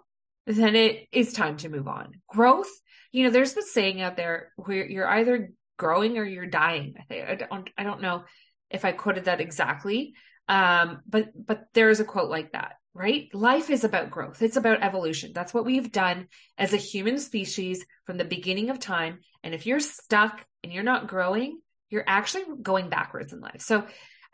then 0.46 0.76
it 0.76 1.08
is 1.12 1.32
time 1.32 1.56
to 1.58 1.68
move 1.68 1.88
on. 1.88 2.12
Growth, 2.28 2.70
you 3.10 3.24
know, 3.24 3.30
there's 3.30 3.54
the 3.54 3.62
saying 3.62 4.02
out 4.02 4.16
there 4.16 4.52
where 4.56 4.86
you're 4.86 5.08
either 5.08 5.52
growing 5.76 6.18
or 6.18 6.24
you're 6.24 6.46
dying. 6.46 6.94
I 6.98 7.02
think 7.02 7.28
I 7.28 7.34
don't 7.34 7.70
I 7.76 7.82
don't 7.82 8.02
know 8.02 8.24
if 8.70 8.84
I 8.84 8.92
quoted 8.92 9.26
that 9.26 9.40
exactly. 9.40 10.14
Um, 10.48 11.00
but 11.08 11.30
but 11.34 11.66
there 11.74 11.90
is 11.90 12.00
a 12.00 12.04
quote 12.04 12.30
like 12.30 12.52
that, 12.52 12.74
right? 12.92 13.28
Life 13.34 13.70
is 13.70 13.84
about 13.84 14.10
growth. 14.10 14.42
It's 14.42 14.56
about 14.56 14.82
evolution. 14.82 15.32
That's 15.34 15.54
what 15.54 15.64
we've 15.64 15.90
done 15.90 16.28
as 16.58 16.72
a 16.72 16.78
human 16.78 17.18
species 17.18 17.84
from 18.04 18.18
the 18.18 18.24
beginning 18.24 18.70
of 18.70 18.78
time. 18.78 19.20
And 19.42 19.54
if 19.54 19.66
you're 19.66 19.80
stuck 19.80 20.44
and 20.62 20.72
you're 20.72 20.82
not 20.82 21.08
growing, 21.08 21.60
you're 21.88 22.04
actually 22.06 22.44
going 22.62 22.90
backwards 22.90 23.32
in 23.32 23.40
life. 23.40 23.60
So 23.60 23.86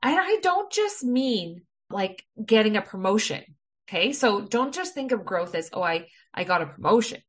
and 0.03 0.17
I 0.19 0.39
don't 0.43 0.73
just 0.73 1.05
mean 1.05 1.63
like 1.91 2.25
getting 2.45 2.77
a 2.77 2.83
promotion. 2.83 3.43
Okay. 3.89 4.13
So 4.13 4.41
don't 4.41 4.75
just 4.75 4.95
think 4.95 5.13
of 5.13 5.25
growth 5.25 5.55
as, 5.55 5.71
oh, 5.73 5.83
I, 5.83 6.07
I 6.33 6.45
got 6.45 6.63
a 6.63 6.67
promotion. 6.67 7.21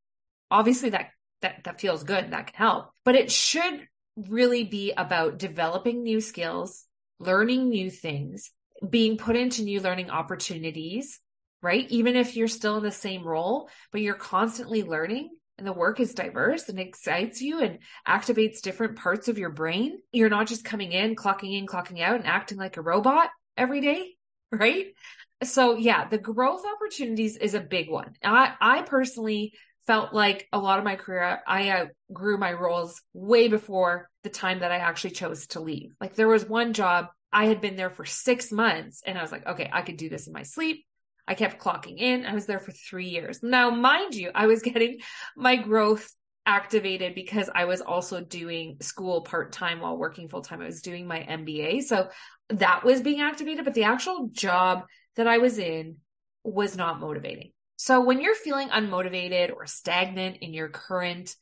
Obviously 0.49 0.91
that, 0.91 1.09
that, 1.41 1.63
that 1.63 1.81
feels 1.81 2.03
good. 2.03 2.31
That 2.31 2.47
can 2.47 2.55
help, 2.55 2.91
but 3.03 3.15
it 3.15 3.31
should 3.31 3.87
really 4.29 4.63
be 4.63 4.93
about 4.95 5.37
developing 5.37 6.03
new 6.03 6.21
skills, 6.21 6.85
learning 7.19 7.69
new 7.69 7.89
things, 7.89 8.51
being 8.87 9.17
put 9.17 9.35
into 9.35 9.63
new 9.63 9.79
learning 9.79 10.09
opportunities, 10.09 11.19
right? 11.61 11.85
Even 11.89 12.15
if 12.15 12.35
you're 12.35 12.47
still 12.47 12.77
in 12.77 12.83
the 12.83 12.91
same 12.91 13.23
role, 13.23 13.69
but 13.91 14.01
you're 14.01 14.15
constantly 14.15 14.83
learning 14.83 15.29
and 15.57 15.67
the 15.67 15.73
work 15.73 15.99
is 15.99 16.15
diverse 16.15 16.69
and 16.69 16.79
excites 16.79 17.39
you 17.39 17.59
and 17.59 17.79
activates 18.07 18.61
different 18.61 18.95
parts 18.95 19.27
of 19.27 19.37
your 19.37 19.51
brain. 19.51 19.99
You're 20.11 20.29
not 20.29 20.47
just 20.47 20.65
coming 20.65 20.91
in, 20.91 21.15
clocking 21.15 21.55
in, 21.55 21.67
clocking 21.67 22.01
out 22.01 22.15
and 22.15 22.25
acting 22.25 22.57
like 22.57 22.77
a 22.77 22.81
robot 22.81 23.29
every 23.55 23.81
day, 23.81 24.15
right? 24.51 24.87
So 25.43 25.75
yeah, 25.75 26.07
the 26.07 26.17
growth 26.17 26.63
opportunities 26.65 27.37
is 27.37 27.53
a 27.53 27.59
big 27.59 27.89
one. 27.89 28.13
I, 28.23 28.53
I 28.59 28.81
personally 28.81 29.53
felt 29.91 30.13
like 30.13 30.47
a 30.53 30.57
lot 30.57 30.79
of 30.79 30.85
my 30.85 30.95
career, 30.95 31.41
I 31.45 31.69
uh, 31.69 31.85
outgrew 32.09 32.37
my 32.37 32.53
roles 32.53 33.01
way 33.13 33.49
before 33.49 34.09
the 34.23 34.29
time 34.29 34.59
that 34.59 34.71
I 34.71 34.77
actually 34.77 35.09
chose 35.09 35.47
to 35.47 35.59
leave. 35.59 35.93
Like 35.99 36.15
there 36.15 36.29
was 36.29 36.45
one 36.45 36.71
job, 36.71 37.07
I 37.33 37.47
had 37.47 37.59
been 37.59 37.75
there 37.75 37.89
for 37.89 38.05
six 38.05 38.53
months 38.53 39.01
and 39.05 39.17
I 39.17 39.21
was 39.21 39.33
like, 39.33 39.45
okay, 39.45 39.69
I 39.69 39.81
could 39.81 39.97
do 39.97 40.07
this 40.07 40.27
in 40.27 40.33
my 40.33 40.43
sleep. 40.43 40.85
I 41.27 41.33
kept 41.33 41.61
clocking 41.61 41.97
in. 41.97 42.25
I 42.25 42.33
was 42.33 42.45
there 42.45 42.61
for 42.61 42.71
three 42.71 43.09
years. 43.09 43.43
Now, 43.43 43.69
mind 43.69 44.15
you, 44.15 44.31
I 44.33 44.47
was 44.47 44.61
getting 44.69 44.99
my 45.35 45.57
growth 45.57 46.09
activated 46.45 47.13
because 47.13 47.49
I 47.53 47.65
was 47.65 47.81
also 47.81 48.21
doing 48.21 48.77
school 48.79 49.23
part 49.23 49.51
time 49.51 49.81
while 49.81 49.97
working 49.97 50.29
full 50.29 50.41
time. 50.41 50.61
I 50.61 50.67
was 50.67 50.81
doing 50.81 51.05
my 51.05 51.19
MBA. 51.19 51.83
So 51.83 52.07
that 52.47 52.85
was 52.85 53.01
being 53.01 53.19
activated, 53.19 53.65
but 53.65 53.73
the 53.73 53.83
actual 53.83 54.29
job 54.31 54.85
that 55.17 55.27
I 55.27 55.39
was 55.39 55.57
in 55.57 55.97
was 56.45 56.77
not 56.77 57.01
motivating. 57.01 57.51
So 57.83 57.99
when 57.99 58.21
you're 58.21 58.35
feeling 58.35 58.69
unmotivated 58.69 59.51
or 59.55 59.65
stagnant 59.65 60.37
in 60.37 60.53
your 60.53 60.69
current 60.69 61.35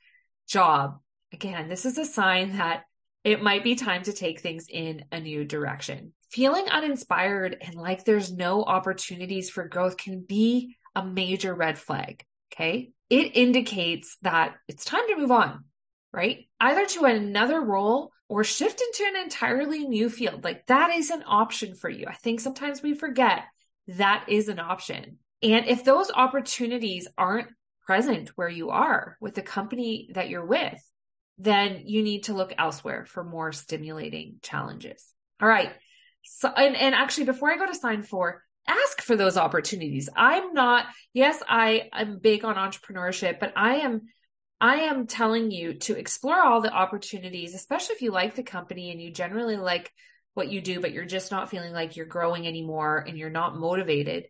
job, 0.47 1.01
again, 1.33 1.67
this 1.67 1.85
is 1.85 1.97
a 1.97 2.05
sign 2.05 2.55
that 2.55 2.85
it 3.25 3.43
might 3.43 3.61
be 3.61 3.75
time 3.75 4.03
to 4.03 4.13
take 4.13 4.39
things 4.39 4.67
in 4.69 5.03
a 5.11 5.19
new 5.19 5.43
direction. 5.43 6.13
Feeling 6.31 6.69
uninspired 6.69 7.57
and 7.59 7.75
like 7.75 8.05
there's 8.05 8.31
no 8.31 8.63
opportunities 8.63 9.49
for 9.49 9.67
growth 9.67 9.97
can 9.97 10.21
be 10.21 10.77
a 10.95 11.05
major 11.05 11.53
red 11.53 11.77
flag. 11.77 12.23
Okay. 12.53 12.93
It 13.09 13.35
indicates 13.35 14.15
that 14.21 14.55
it's 14.69 14.85
time 14.85 15.09
to 15.09 15.17
move 15.17 15.31
on, 15.31 15.65
right? 16.13 16.47
Either 16.61 16.85
to 16.85 17.03
another 17.03 17.59
role 17.59 18.13
or 18.29 18.45
shift 18.45 18.79
into 18.79 19.03
an 19.09 19.21
entirely 19.23 19.83
new 19.83 20.09
field. 20.09 20.45
Like 20.45 20.67
that 20.67 20.91
is 20.91 21.09
an 21.09 21.25
option 21.27 21.75
for 21.75 21.89
you. 21.89 22.05
I 22.07 22.15
think 22.15 22.39
sometimes 22.39 22.81
we 22.81 22.93
forget 22.93 23.43
that 23.89 24.23
is 24.29 24.47
an 24.47 24.59
option. 24.59 25.17
And 25.41 25.67
if 25.67 25.83
those 25.83 26.11
opportunities 26.11 27.07
aren't 27.17 27.47
present 27.85 28.29
where 28.35 28.49
you 28.49 28.69
are 28.69 29.17
with 29.21 29.35
the 29.35 29.41
company 29.41 30.09
that 30.13 30.29
you're 30.29 30.45
with, 30.45 30.79
then 31.37 31.83
you 31.85 32.03
need 32.03 32.25
to 32.25 32.33
look 32.33 32.53
elsewhere 32.57 33.05
for 33.05 33.23
more 33.23 33.51
stimulating 33.51 34.35
challenges. 34.41 35.13
All 35.41 35.47
right. 35.47 35.71
So, 36.23 36.49
and, 36.49 36.75
and 36.75 36.93
actually, 36.93 37.25
before 37.25 37.49
I 37.49 37.57
go 37.57 37.65
to 37.65 37.73
sign 37.73 38.03
four, 38.03 38.43
ask 38.67 39.01
for 39.01 39.15
those 39.15 39.37
opportunities. 39.37 40.09
I'm 40.15 40.53
not, 40.53 40.85
yes, 41.13 41.41
I 41.47 41.89
am 41.93 42.19
big 42.19 42.43
on 42.43 42.55
entrepreneurship, 42.55 43.39
but 43.39 43.53
I 43.55 43.77
am, 43.77 44.01
I 44.59 44.81
am 44.81 45.07
telling 45.07 45.49
you 45.49 45.75
to 45.75 45.97
explore 45.97 46.41
all 46.41 46.59
the 46.61 46.73
opportunities, 46.73 47.55
especially 47.55 47.95
if 47.95 48.01
you 48.01 48.11
like 48.11 48.35
the 48.35 48.43
company 48.43 48.91
and 48.91 49.01
you 49.01 49.11
generally 49.11 49.55
like 49.55 49.89
what 50.33 50.49
you 50.49 50.59
do, 50.59 50.81
but 50.81 50.91
you're 50.91 51.05
just 51.05 51.31
not 51.31 51.49
feeling 51.49 51.71
like 51.71 51.95
you're 51.95 52.05
growing 52.05 52.45
anymore 52.45 53.03
and 53.07 53.17
you're 53.17 53.29
not 53.29 53.57
motivated 53.57 54.25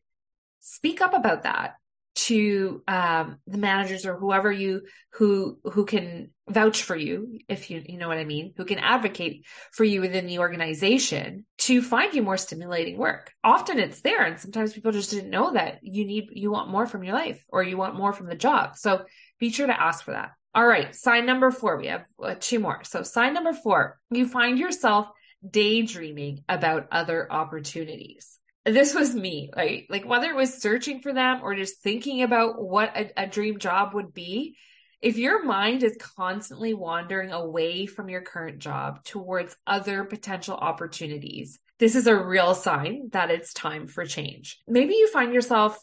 speak 0.59 1.01
up 1.01 1.13
about 1.13 1.43
that 1.43 1.75
to 2.15 2.83
um, 2.87 3.37
the 3.47 3.57
managers 3.57 4.05
or 4.05 4.17
whoever 4.17 4.51
you 4.51 4.81
who 5.13 5.59
who 5.63 5.85
can 5.85 6.31
vouch 6.49 6.83
for 6.83 6.95
you 6.95 7.37
if 7.47 7.69
you 7.69 7.81
you 7.85 7.97
know 7.97 8.07
what 8.07 8.17
i 8.17 8.25
mean 8.25 8.51
who 8.57 8.65
can 8.65 8.79
advocate 8.79 9.45
for 9.71 9.83
you 9.83 10.01
within 10.01 10.25
the 10.25 10.39
organization 10.39 11.45
to 11.69 11.83
find 11.83 12.15
you 12.15 12.23
more 12.23 12.35
stimulating 12.35 12.97
work. 12.97 13.31
Often 13.43 13.77
it's 13.77 14.01
there 14.01 14.23
and 14.23 14.39
sometimes 14.39 14.73
people 14.73 14.91
just 14.91 15.11
didn't 15.11 15.29
know 15.29 15.53
that 15.53 15.77
you 15.83 16.03
need 16.03 16.29
you 16.31 16.49
want 16.49 16.71
more 16.71 16.87
from 16.87 17.03
your 17.03 17.13
life 17.13 17.45
or 17.47 17.61
you 17.61 17.77
want 17.77 17.95
more 17.95 18.11
from 18.11 18.25
the 18.25 18.35
job. 18.35 18.75
So 18.75 19.05
be 19.39 19.51
sure 19.51 19.67
to 19.67 19.79
ask 19.79 20.03
for 20.03 20.11
that. 20.11 20.31
All 20.55 20.65
right 20.65 20.95
sign 20.95 21.27
number 21.27 21.51
four. 21.51 21.77
We 21.77 21.87
have 21.87 22.05
uh, 22.21 22.35
two 22.39 22.57
more. 22.57 22.83
So 22.85 23.03
sign 23.03 23.35
number 23.35 23.53
four. 23.53 23.99
You 24.09 24.27
find 24.27 24.57
yourself 24.57 25.07
daydreaming 25.47 26.43
about 26.49 26.87
other 26.91 27.31
opportunities. 27.31 28.38
This 28.65 28.93
was 28.93 29.15
me, 29.15 29.49
right? 29.55 29.85
Like 29.89 30.05
whether 30.05 30.29
it 30.29 30.35
was 30.35 30.61
searching 30.61 31.01
for 31.01 31.13
them 31.13 31.39
or 31.41 31.55
just 31.55 31.81
thinking 31.81 32.21
about 32.21 32.61
what 32.61 32.95
a, 32.95 33.23
a 33.23 33.27
dream 33.27 33.57
job 33.57 33.93
would 33.93 34.13
be, 34.13 34.57
if 35.01 35.17
your 35.17 35.43
mind 35.43 35.83
is 35.83 35.97
constantly 36.17 36.73
wandering 36.73 37.31
away 37.31 37.85
from 37.85 38.09
your 38.09 38.21
current 38.21 38.59
job 38.59 39.03
towards 39.05 39.55
other 39.65 40.03
potential 40.03 40.55
opportunities, 40.55 41.59
this 41.79 41.95
is 41.95 42.05
a 42.07 42.15
real 42.15 42.53
sign 42.53 43.09
that 43.13 43.31
it's 43.31 43.53
time 43.53 43.87
for 43.87 44.05
change. 44.05 44.59
Maybe 44.67 44.95
you 44.95 45.07
find 45.07 45.33
yourself 45.33 45.79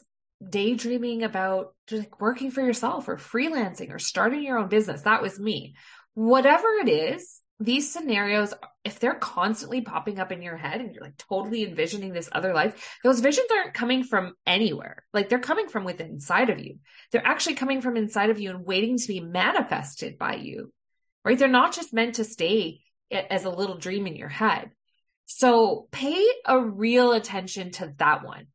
daydreaming 0.47 1.23
about 1.23 1.75
like 1.91 2.21
working 2.21 2.51
for 2.51 2.61
yourself 2.61 3.09
or 3.09 3.17
freelancing 3.17 3.91
or 3.91 3.99
starting 3.99 4.43
your 4.43 4.59
own 4.59 4.69
business. 4.69 5.03
That 5.03 5.23
was 5.23 5.41
me. 5.41 5.75
Whatever 6.13 6.69
it 6.85 6.89
is, 6.89 7.41
these 7.59 7.91
scenarios, 7.91 8.53
if 8.85 9.01
they're 9.01 9.15
constantly 9.15 9.81
popping 9.81 10.19
up 10.19 10.31
in 10.31 10.43
your 10.43 10.57
head 10.57 10.81
and 10.81 10.95
you're 10.95 11.03
like 11.03 11.17
totally 11.17 11.65
envisioning 11.65 12.13
this 12.13 12.29
other 12.31 12.53
life, 12.53 12.99
those 13.03 13.21
visions 13.21 13.49
aren't 13.51 13.75
coming 13.75 14.05
from 14.05 14.35
anywhere. 14.47 15.05
Like 15.15 15.29
they're 15.29 15.39
coming 15.39 15.69
from 15.69 15.85
within 15.85 16.09
inside 16.09 16.51
of 16.51 16.59
you. 16.59 16.79
They're 17.13 17.27
actually 17.27 17.55
coming 17.55 17.81
from 17.81 17.97
inside 17.97 18.31
of 18.31 18.39
you 18.39 18.51
and 18.51 18.67
waiting 18.67 18.99
to 18.99 19.09
be 19.09 19.21
manifested 19.21 20.19
by 20.19 20.37
you, 20.37 20.73
right? 21.25 21.39
They're 21.39 21.49
not 21.49 21.75
just 21.75 21.95
meant 21.95 22.17
to 22.17 22.25
stay 22.25 22.81
as 23.11 23.45
a 23.45 23.51
little 23.51 23.79
dream 23.79 24.07
in 24.07 24.17
your 24.17 24.29
head. 24.29 24.71
So 25.25 25.89
pay 25.91 26.27
a 26.45 26.61
real 26.61 27.13
attention 27.13 27.71
to 27.73 27.95
that 27.99 28.25
one. 28.25 28.47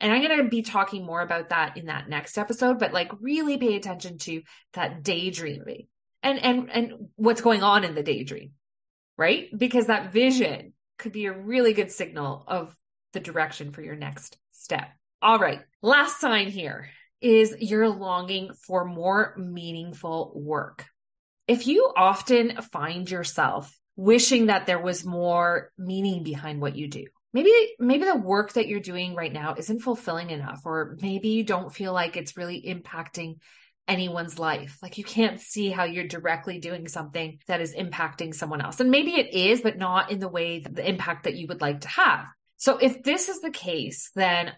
And 0.00 0.12
I'm 0.12 0.22
going 0.22 0.42
to 0.42 0.48
be 0.48 0.62
talking 0.62 1.06
more 1.06 1.22
about 1.22 1.48
that 1.48 1.78
in 1.78 1.86
that 1.86 2.10
next 2.10 2.36
episode, 2.36 2.78
but 2.78 2.92
like 2.92 3.10
really 3.20 3.56
pay 3.56 3.74
attention 3.76 4.18
to 4.18 4.42
that 4.74 5.02
daydreaming 5.02 5.86
and, 6.24 6.42
and, 6.42 6.70
and 6.72 6.92
what's 7.14 7.40
going 7.40 7.62
on 7.62 7.84
in 7.84 7.94
the 7.94 8.02
daydream, 8.02 8.52
right? 9.16 9.48
Because 9.56 9.86
that 9.86 10.12
vision 10.12 10.72
could 10.98 11.12
be 11.12 11.26
a 11.26 11.32
really 11.32 11.72
good 11.72 11.92
signal 11.92 12.44
of 12.48 12.76
the 13.12 13.20
direction 13.20 13.70
for 13.70 13.82
your 13.82 13.94
next 13.94 14.36
step. 14.50 14.88
All 15.22 15.38
right. 15.38 15.60
Last 15.82 16.20
sign 16.20 16.48
here 16.48 16.88
is 17.20 17.54
you're 17.60 17.88
longing 17.88 18.52
for 18.66 18.84
more 18.84 19.34
meaningful 19.38 20.32
work. 20.34 20.86
If 21.46 21.66
you 21.66 21.92
often 21.96 22.60
find 22.72 23.08
yourself 23.08 23.72
wishing 23.96 24.46
that 24.46 24.66
there 24.66 24.80
was 24.80 25.04
more 25.04 25.70
meaning 25.78 26.22
behind 26.22 26.60
what 26.60 26.76
you 26.76 26.88
do. 26.88 27.04
Maybe, 27.32 27.52
maybe 27.78 28.04
the 28.04 28.16
work 28.16 28.52
that 28.52 28.68
you're 28.68 28.80
doing 28.80 29.14
right 29.14 29.32
now 29.32 29.54
isn't 29.56 29.80
fulfilling 29.80 30.30
enough, 30.30 30.62
or 30.64 30.96
maybe 31.00 31.28
you 31.28 31.44
don't 31.44 31.74
feel 31.74 31.92
like 31.92 32.16
it's 32.16 32.36
really 32.36 32.62
impacting 32.62 33.36
anyone's 33.86 34.38
life. 34.38 34.78
Like 34.82 34.98
you 34.98 35.04
can't 35.04 35.40
see 35.40 35.70
how 35.70 35.84
you're 35.84 36.08
directly 36.08 36.58
doing 36.58 36.88
something 36.88 37.38
that 37.46 37.60
is 37.60 37.74
impacting 37.74 38.34
someone 38.34 38.60
else. 38.60 38.80
And 38.80 38.90
maybe 38.90 39.12
it 39.12 39.34
is, 39.34 39.60
but 39.60 39.78
not 39.78 40.10
in 40.10 40.20
the 40.20 40.28
way, 40.28 40.60
the 40.60 40.88
impact 40.88 41.24
that 41.24 41.34
you 41.34 41.46
would 41.48 41.60
like 41.60 41.82
to 41.82 41.88
have. 41.88 42.26
So 42.56 42.78
if 42.78 43.02
this 43.02 43.28
is 43.28 43.40
the 43.40 43.50
case, 43.50 44.10
then, 44.14 44.52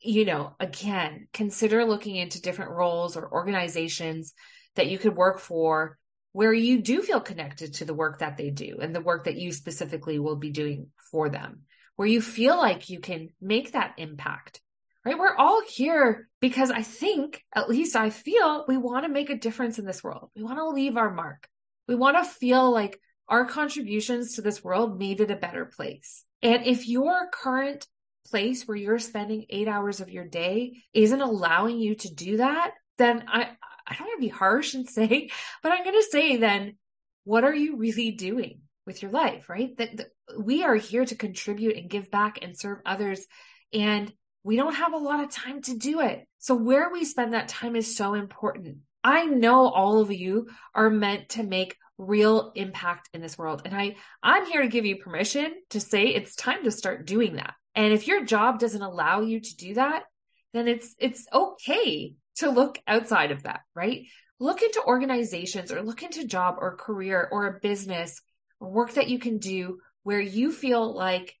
you 0.00 0.24
know, 0.24 0.54
again, 0.60 1.28
consider 1.32 1.84
looking 1.84 2.16
into 2.16 2.42
different 2.42 2.72
roles 2.72 3.16
or 3.16 3.32
organizations 3.32 4.34
that 4.74 4.88
you 4.88 4.98
could 4.98 5.16
work 5.16 5.38
for 5.38 5.96
where 6.32 6.52
you 6.52 6.82
do 6.82 7.00
feel 7.00 7.20
connected 7.20 7.72
to 7.72 7.86
the 7.86 7.94
work 7.94 8.18
that 8.18 8.36
they 8.36 8.50
do 8.50 8.76
and 8.82 8.94
the 8.94 9.00
work 9.00 9.24
that 9.24 9.38
you 9.38 9.52
specifically 9.52 10.18
will 10.18 10.36
be 10.36 10.50
doing 10.50 10.88
for 11.10 11.30
them, 11.30 11.62
where 11.96 12.06
you 12.06 12.20
feel 12.20 12.58
like 12.58 12.90
you 12.90 13.00
can 13.00 13.30
make 13.40 13.72
that 13.72 13.94
impact, 13.96 14.60
right? 15.06 15.18
We're 15.18 15.36
all 15.36 15.62
here 15.62 16.28
because 16.40 16.72
I 16.72 16.82
think, 16.82 17.44
at 17.54 17.70
least 17.70 17.94
I 17.94 18.10
feel, 18.10 18.64
we 18.66 18.76
want 18.76 19.04
to 19.04 19.08
make 19.08 19.30
a 19.30 19.38
difference 19.38 19.78
in 19.78 19.86
this 19.86 20.02
world. 20.02 20.30
We 20.34 20.42
want 20.42 20.58
to 20.58 20.68
leave 20.68 20.96
our 20.96 21.14
mark. 21.14 21.46
We 21.86 21.94
want 21.94 22.16
to 22.16 22.28
feel 22.28 22.72
like 22.72 22.98
our 23.28 23.44
contributions 23.44 24.34
to 24.34 24.42
this 24.42 24.64
world 24.64 24.98
made 24.98 25.20
it 25.20 25.30
a 25.30 25.36
better 25.36 25.64
place. 25.64 26.24
And 26.42 26.66
if 26.66 26.88
your 26.88 27.28
current 27.32 27.86
place 28.28 28.66
where 28.66 28.76
you're 28.76 28.98
spending 28.98 29.46
eight 29.48 29.68
hours 29.68 30.00
of 30.00 30.10
your 30.10 30.26
day 30.26 30.82
isn't 30.92 31.20
allowing 31.20 31.78
you 31.78 31.94
to 31.94 32.12
do 32.12 32.38
that, 32.38 32.72
then 32.98 33.24
I, 33.28 33.50
I 33.86 33.94
don't 33.94 34.08
want 34.08 34.20
to 34.20 34.26
be 34.26 34.28
harsh 34.28 34.74
and 34.74 34.88
say, 34.88 35.30
but 35.62 35.70
I'm 35.70 35.84
going 35.84 35.94
to 35.94 36.08
say 36.10 36.36
then, 36.36 36.78
what 37.22 37.44
are 37.44 37.54
you 37.54 37.76
really 37.76 38.10
doing 38.10 38.62
with 38.86 39.02
your 39.02 39.12
life, 39.12 39.48
right? 39.48 39.76
That, 39.78 39.98
that 39.98 40.06
we 40.36 40.64
are 40.64 40.74
here 40.74 41.04
to 41.04 41.14
contribute 41.14 41.76
and 41.76 41.88
give 41.88 42.10
back 42.10 42.40
and 42.42 42.58
serve 42.58 42.78
others. 42.84 43.24
And 43.72 44.12
we 44.46 44.54
don't 44.54 44.76
have 44.76 44.92
a 44.92 44.96
lot 44.98 45.24
of 45.24 45.28
time 45.28 45.60
to 45.60 45.76
do 45.76 45.98
it. 45.98 46.24
So 46.38 46.54
where 46.54 46.88
we 46.92 47.04
spend 47.04 47.34
that 47.34 47.48
time 47.48 47.74
is 47.74 47.96
so 47.96 48.14
important. 48.14 48.76
I 49.02 49.24
know 49.26 49.66
all 49.66 49.98
of 49.98 50.12
you 50.12 50.46
are 50.72 50.88
meant 50.88 51.30
to 51.30 51.42
make 51.42 51.76
real 51.98 52.52
impact 52.54 53.08
in 53.12 53.20
this 53.20 53.36
world. 53.36 53.62
And 53.64 53.74
I, 53.74 53.96
I'm 54.22 54.46
here 54.46 54.62
to 54.62 54.68
give 54.68 54.86
you 54.86 54.98
permission 54.98 55.52
to 55.70 55.80
say 55.80 56.04
it's 56.04 56.36
time 56.36 56.62
to 56.62 56.70
start 56.70 57.08
doing 57.08 57.34
that. 57.36 57.54
And 57.74 57.92
if 57.92 58.06
your 58.06 58.24
job 58.24 58.60
doesn't 58.60 58.80
allow 58.80 59.20
you 59.20 59.40
to 59.40 59.56
do 59.56 59.74
that, 59.74 60.04
then 60.52 60.68
it's, 60.68 60.94
it's 61.00 61.26
okay 61.32 62.14
to 62.36 62.48
look 62.48 62.78
outside 62.86 63.32
of 63.32 63.42
that, 63.42 63.62
right? 63.74 64.04
Look 64.38 64.62
into 64.62 64.80
organizations 64.86 65.72
or 65.72 65.82
look 65.82 66.04
into 66.04 66.24
job 66.24 66.58
or 66.60 66.76
career 66.76 67.28
or 67.32 67.48
a 67.48 67.58
business 67.58 68.22
or 68.60 68.70
work 68.70 68.92
that 68.92 69.08
you 69.08 69.18
can 69.18 69.38
do 69.38 69.80
where 70.04 70.20
you 70.20 70.52
feel 70.52 70.94
like 70.94 71.34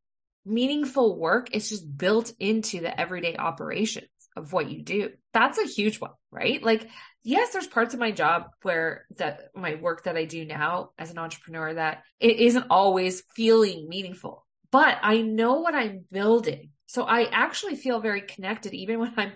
meaningful 0.46 1.18
work 1.18 1.54
is 1.54 1.68
just 1.68 1.96
built 1.96 2.32
into 2.38 2.80
the 2.80 2.98
everyday 3.00 3.36
operations 3.36 4.08
of 4.36 4.52
what 4.52 4.70
you 4.70 4.82
do. 4.82 5.10
That's 5.32 5.58
a 5.58 5.66
huge 5.66 6.00
one, 6.00 6.12
right? 6.30 6.62
Like, 6.62 6.88
yes, 7.24 7.52
there's 7.52 7.66
parts 7.66 7.94
of 7.94 8.00
my 8.00 8.12
job 8.12 8.44
where 8.62 9.06
that 9.16 9.48
my 9.54 9.74
work 9.74 10.04
that 10.04 10.16
I 10.16 10.24
do 10.24 10.44
now 10.44 10.90
as 10.98 11.10
an 11.10 11.18
entrepreneur 11.18 11.74
that 11.74 12.02
it 12.20 12.38
isn't 12.38 12.66
always 12.70 13.22
feeling 13.34 13.88
meaningful, 13.88 14.46
but 14.70 14.98
I 15.02 15.22
know 15.22 15.60
what 15.60 15.74
I'm 15.74 16.04
building. 16.12 16.70
So 16.86 17.02
I 17.04 17.24
actually 17.24 17.76
feel 17.76 18.00
very 18.00 18.20
connected 18.20 18.72
even 18.74 19.00
when 19.00 19.12
I'm 19.16 19.32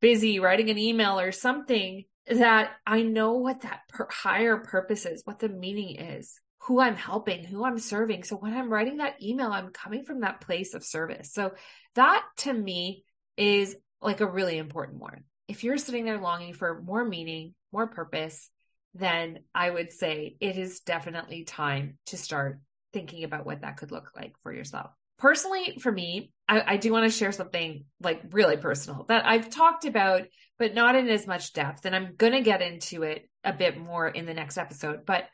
busy 0.00 0.38
writing 0.38 0.70
an 0.70 0.78
email 0.78 1.18
or 1.18 1.32
something 1.32 2.04
that 2.30 2.70
I 2.86 3.02
know 3.02 3.34
what 3.34 3.62
that 3.62 3.80
per- 3.88 4.08
higher 4.10 4.58
purpose 4.58 5.06
is, 5.06 5.22
what 5.24 5.38
the 5.38 5.48
meaning 5.48 5.96
is, 5.96 6.38
who 6.64 6.80
I'm 6.80 6.96
helping, 6.96 7.44
who 7.44 7.64
I'm 7.64 7.78
serving. 7.78 8.24
So 8.24 8.36
when 8.36 8.54
I'm 8.54 8.72
writing 8.72 8.98
that 8.98 9.22
email, 9.22 9.50
I'm 9.50 9.70
coming 9.70 10.04
from 10.04 10.20
that 10.20 10.40
place 10.40 10.74
of 10.74 10.84
service. 10.84 11.32
So 11.32 11.52
that 11.94 12.24
to 12.38 12.52
me 12.52 13.04
is 13.36 13.76
like 14.00 14.20
a 14.20 14.30
really 14.30 14.58
important 14.58 15.00
one. 15.00 15.24
If 15.48 15.64
you're 15.64 15.78
sitting 15.78 16.04
there 16.04 16.20
longing 16.20 16.54
for 16.54 16.80
more 16.80 17.04
meaning, 17.04 17.54
more 17.72 17.88
purpose, 17.88 18.48
then 18.94 19.40
I 19.54 19.70
would 19.70 19.90
say 19.90 20.36
it 20.40 20.56
is 20.56 20.80
definitely 20.80 21.44
time 21.44 21.98
to 22.06 22.16
start 22.16 22.60
thinking 22.92 23.24
about 23.24 23.46
what 23.46 23.62
that 23.62 23.78
could 23.78 23.90
look 23.90 24.12
like 24.14 24.34
for 24.42 24.52
yourself 24.52 24.90
personally 25.22 25.78
for 25.80 25.90
me 25.90 26.32
I, 26.48 26.74
I 26.74 26.76
do 26.76 26.92
want 26.92 27.10
to 27.10 27.16
share 27.16 27.30
something 27.30 27.84
like 28.00 28.20
really 28.32 28.56
personal 28.56 29.04
that 29.04 29.24
i've 29.24 29.50
talked 29.50 29.84
about 29.84 30.22
but 30.58 30.74
not 30.74 30.96
in 30.96 31.08
as 31.08 31.28
much 31.28 31.52
depth 31.52 31.86
and 31.86 31.94
i'm 31.94 32.16
going 32.16 32.32
to 32.32 32.42
get 32.42 32.60
into 32.60 33.04
it 33.04 33.30
a 33.44 33.52
bit 33.52 33.78
more 33.78 34.08
in 34.08 34.26
the 34.26 34.34
next 34.34 34.58
episode 34.58 35.06
but 35.06 35.24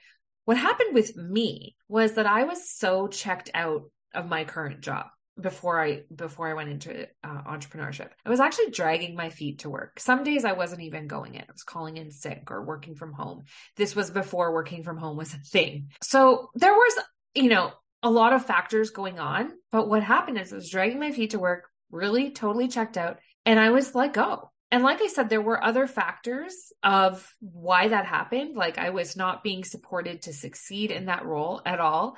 what 0.49 0.57
happened 0.57 0.95
with 0.95 1.15
me 1.15 1.77
was 1.89 2.15
that 2.15 2.25
i 2.27 2.45
was 2.45 2.71
so 2.71 3.07
checked 3.07 3.51
out 3.53 3.83
of 4.15 4.27
my 4.27 4.45
current 4.45 4.81
job 4.81 5.05
before 5.41 5.81
I 5.81 6.03
before 6.15 6.49
I 6.49 6.55
went 6.55 6.71
into 6.71 7.07
uh, 7.23 7.43
entrepreneurship. 7.43 8.09
I 8.25 8.31
was 8.31 8.41
actually 8.41 8.71
dragging 8.71 9.15
my 9.15 9.31
feet 9.31 9.61
to 9.61 9.71
work. 9.71 10.01
Some 10.01 10.25
days 10.25 10.45
I 10.45 10.53
wasn't 10.53 10.83
even 10.83 11.07
going 11.07 11.35
in. 11.35 11.43
I 11.43 11.53
was 11.53 11.63
calling 11.63 11.97
in 11.97 12.11
sick 12.11 12.51
or 12.51 12.65
working 12.65 12.97
from 12.97 13.13
home. 13.13 13.45
This 13.77 13.95
was 13.95 14.11
before 14.11 14.53
working 14.53 14.83
from 14.83 14.97
home 14.97 15.17
was 15.17 15.35
a 15.35 15.39
thing. 15.39 15.91
So 16.03 16.51
there 16.55 16.73
was, 16.73 17.05
you 17.35 17.51
know, 17.51 17.71
a 18.03 18.11
lot 18.11 18.33
of 18.33 18.45
factors 18.45 18.91
going 18.91 19.19
on. 19.19 19.53
But 19.71 19.89
what 19.89 20.03
happened 20.03 20.39
is 20.39 20.53
I 20.53 20.57
was 20.57 20.71
dragging 20.71 21.01
my 21.01 21.13
feet 21.13 21.31
to 21.31 21.39
work, 21.39 21.69
really 21.91 22.31
totally 22.31 22.69
checked 22.69 22.97
out, 22.97 23.19
and 23.47 23.61
I 23.61 23.71
was 23.71 23.95
let 23.95 24.13
go. 24.13 24.51
And 24.71 24.83
like 24.83 25.01
I 25.01 25.07
said, 25.07 25.29
there 25.29 25.41
were 25.41 25.63
other 25.63 25.87
factors 25.87 26.73
of 26.83 27.27
why 27.41 27.89
that 27.89 28.05
happened. 28.05 28.57
Like 28.57 28.79
I 28.79 28.91
was 28.91 29.17
not 29.17 29.43
being 29.43 29.65
supported 29.65 30.23
to 30.23 30.33
succeed 30.33 30.91
in 30.91 31.07
that 31.07 31.25
role 31.25 31.63
at 31.65 31.81
all. 31.81 32.17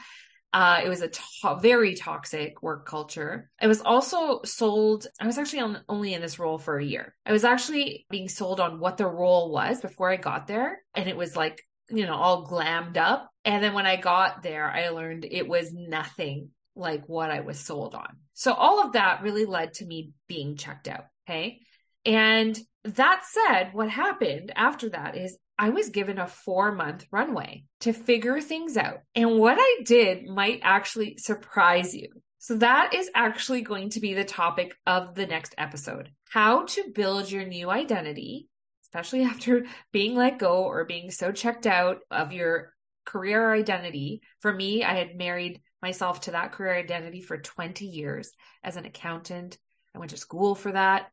Uh, 0.53 0.81
it 0.85 0.89
was 0.89 1.01
a 1.01 1.09
to- 1.09 1.59
very 1.63 1.95
toxic 1.95 2.61
work 2.61 2.85
culture. 2.87 3.49
I 3.61 3.69
was 3.69 3.81
also 3.81 4.41
sold, 4.45 5.07
I 5.21 5.27
was 5.27 5.39
actually 5.39 5.61
on, 5.61 5.81
only 5.89 6.13
in 6.13 6.21
this 6.21 6.41
role 6.41 6.59
for 6.59 6.77
a 6.77 6.85
year. 6.85 7.15
I 7.25 7.31
was 7.31 7.45
actually 7.45 8.05
being 8.11 8.29
sold 8.29 8.59
on 8.59 8.81
what 8.81 8.97
the 8.97 9.07
role 9.07 9.53
was 9.53 9.81
before 9.81 10.11
I 10.11 10.17
got 10.17 10.49
there. 10.49 10.83
And 10.95 11.09
it 11.09 11.17
was 11.17 11.37
like 11.37 11.63
you 11.91 12.07
know, 12.07 12.15
all 12.15 12.47
glammed 12.47 12.97
up. 12.97 13.31
And 13.45 13.63
then 13.63 13.75
when 13.75 13.87
I 13.87 13.97
got 13.97 14.43
there, 14.43 14.71
I 14.71 14.91
learned 14.91 15.27
it 15.29 15.49
was 15.49 15.73
nothing 15.73 16.51
like 16.77 17.09
what 17.09 17.31
I 17.31 17.41
was 17.41 17.59
sold 17.59 17.95
on. 17.95 18.17
So 18.35 18.53
all 18.53 18.85
of 18.85 18.93
that 18.93 19.23
really 19.23 19.45
led 19.45 19.75
to 19.75 19.87
me 19.87 20.13
being 20.29 20.57
checked 20.57 20.89
out. 20.89 21.07
Okay. 21.29 21.61
And 22.05 22.59
that 22.85 23.23
said, 23.25 23.71
what 23.73 23.91
happened 23.91 24.53
after 24.57 24.89
that 24.91 25.17
is 25.17 25.37
I 25.59 25.71
was 25.71 25.91
given 25.91 26.19
a 26.19 26.27
four 26.27 26.73
month 26.73 27.07
runway 27.11 27.65
to 27.81 27.93
figure 27.93 28.41
things 28.41 28.77
out. 28.77 29.01
And 29.15 29.39
what 29.39 29.59
I 29.61 29.83
did 29.85 30.27
might 30.27 30.61
actually 30.63 31.19
surprise 31.19 31.95
you. 31.95 32.09
So 32.39 32.57
that 32.57 32.95
is 32.95 33.11
actually 33.15 33.61
going 33.61 33.91
to 33.91 34.01
be 34.01 34.15
the 34.15 34.25
topic 34.25 34.75
of 34.87 35.15
the 35.15 35.27
next 35.27 35.55
episode. 35.59 36.11
How 36.31 36.65
to 36.65 36.91
build 36.95 37.31
your 37.31 37.45
new 37.45 37.71
identity 37.71 38.49
especially 38.91 39.23
after 39.25 39.65
being 39.93 40.15
let 40.15 40.39
go 40.39 40.65
or 40.65 40.85
being 40.85 41.11
so 41.11 41.33
checked 41.33 41.67
out 41.67 41.99
of 42.11 42.33
your 42.33 42.75
career 43.05 43.53
identity. 43.53 44.23
For 44.41 44.53
me, 44.53 44.85
I 44.85 44.95
had 44.95 45.17
married 45.17 45.61
myself 45.83 46.23
to 46.23 46.33
that 46.33 46.53
career 46.53 46.75
identity 46.75 47.21
for 47.21 47.39
20 47.39 47.87
years 47.87 48.31
as 48.63 48.77
an 48.77 48.85
accountant. 48.85 49.59
I 49.95 49.99
went 49.99 50.11
to 50.11 50.17
school 50.17 50.55
for 50.55 50.73
that. 50.73 51.11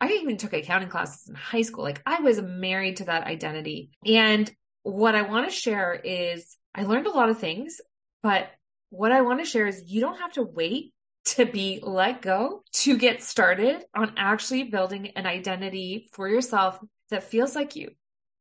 I 0.00 0.08
even 0.08 0.36
took 0.36 0.52
accounting 0.52 0.88
classes 0.88 1.28
in 1.28 1.34
high 1.34 1.62
school. 1.62 1.84
Like 1.84 2.02
I 2.04 2.20
was 2.20 2.40
married 2.40 2.98
to 2.98 3.04
that 3.04 3.26
identity. 3.26 3.90
And 4.04 4.50
what 4.82 5.14
I 5.14 5.22
want 5.22 5.48
to 5.48 5.54
share 5.54 5.94
is 5.94 6.56
I 6.74 6.84
learned 6.84 7.06
a 7.06 7.12
lot 7.12 7.30
of 7.30 7.38
things, 7.38 7.80
but 8.22 8.48
what 8.90 9.12
I 9.12 9.22
want 9.22 9.40
to 9.40 9.44
share 9.44 9.66
is 9.66 9.84
you 9.86 10.00
don't 10.00 10.18
have 10.18 10.32
to 10.32 10.42
wait 10.42 10.92
to 11.26 11.44
be 11.44 11.80
let 11.82 12.22
go 12.22 12.62
to 12.72 12.96
get 12.96 13.22
started 13.22 13.84
on 13.94 14.12
actually 14.16 14.64
building 14.64 15.08
an 15.16 15.26
identity 15.26 16.08
for 16.12 16.28
yourself 16.28 16.78
that 17.10 17.24
feels 17.24 17.56
like 17.56 17.74
you, 17.74 17.90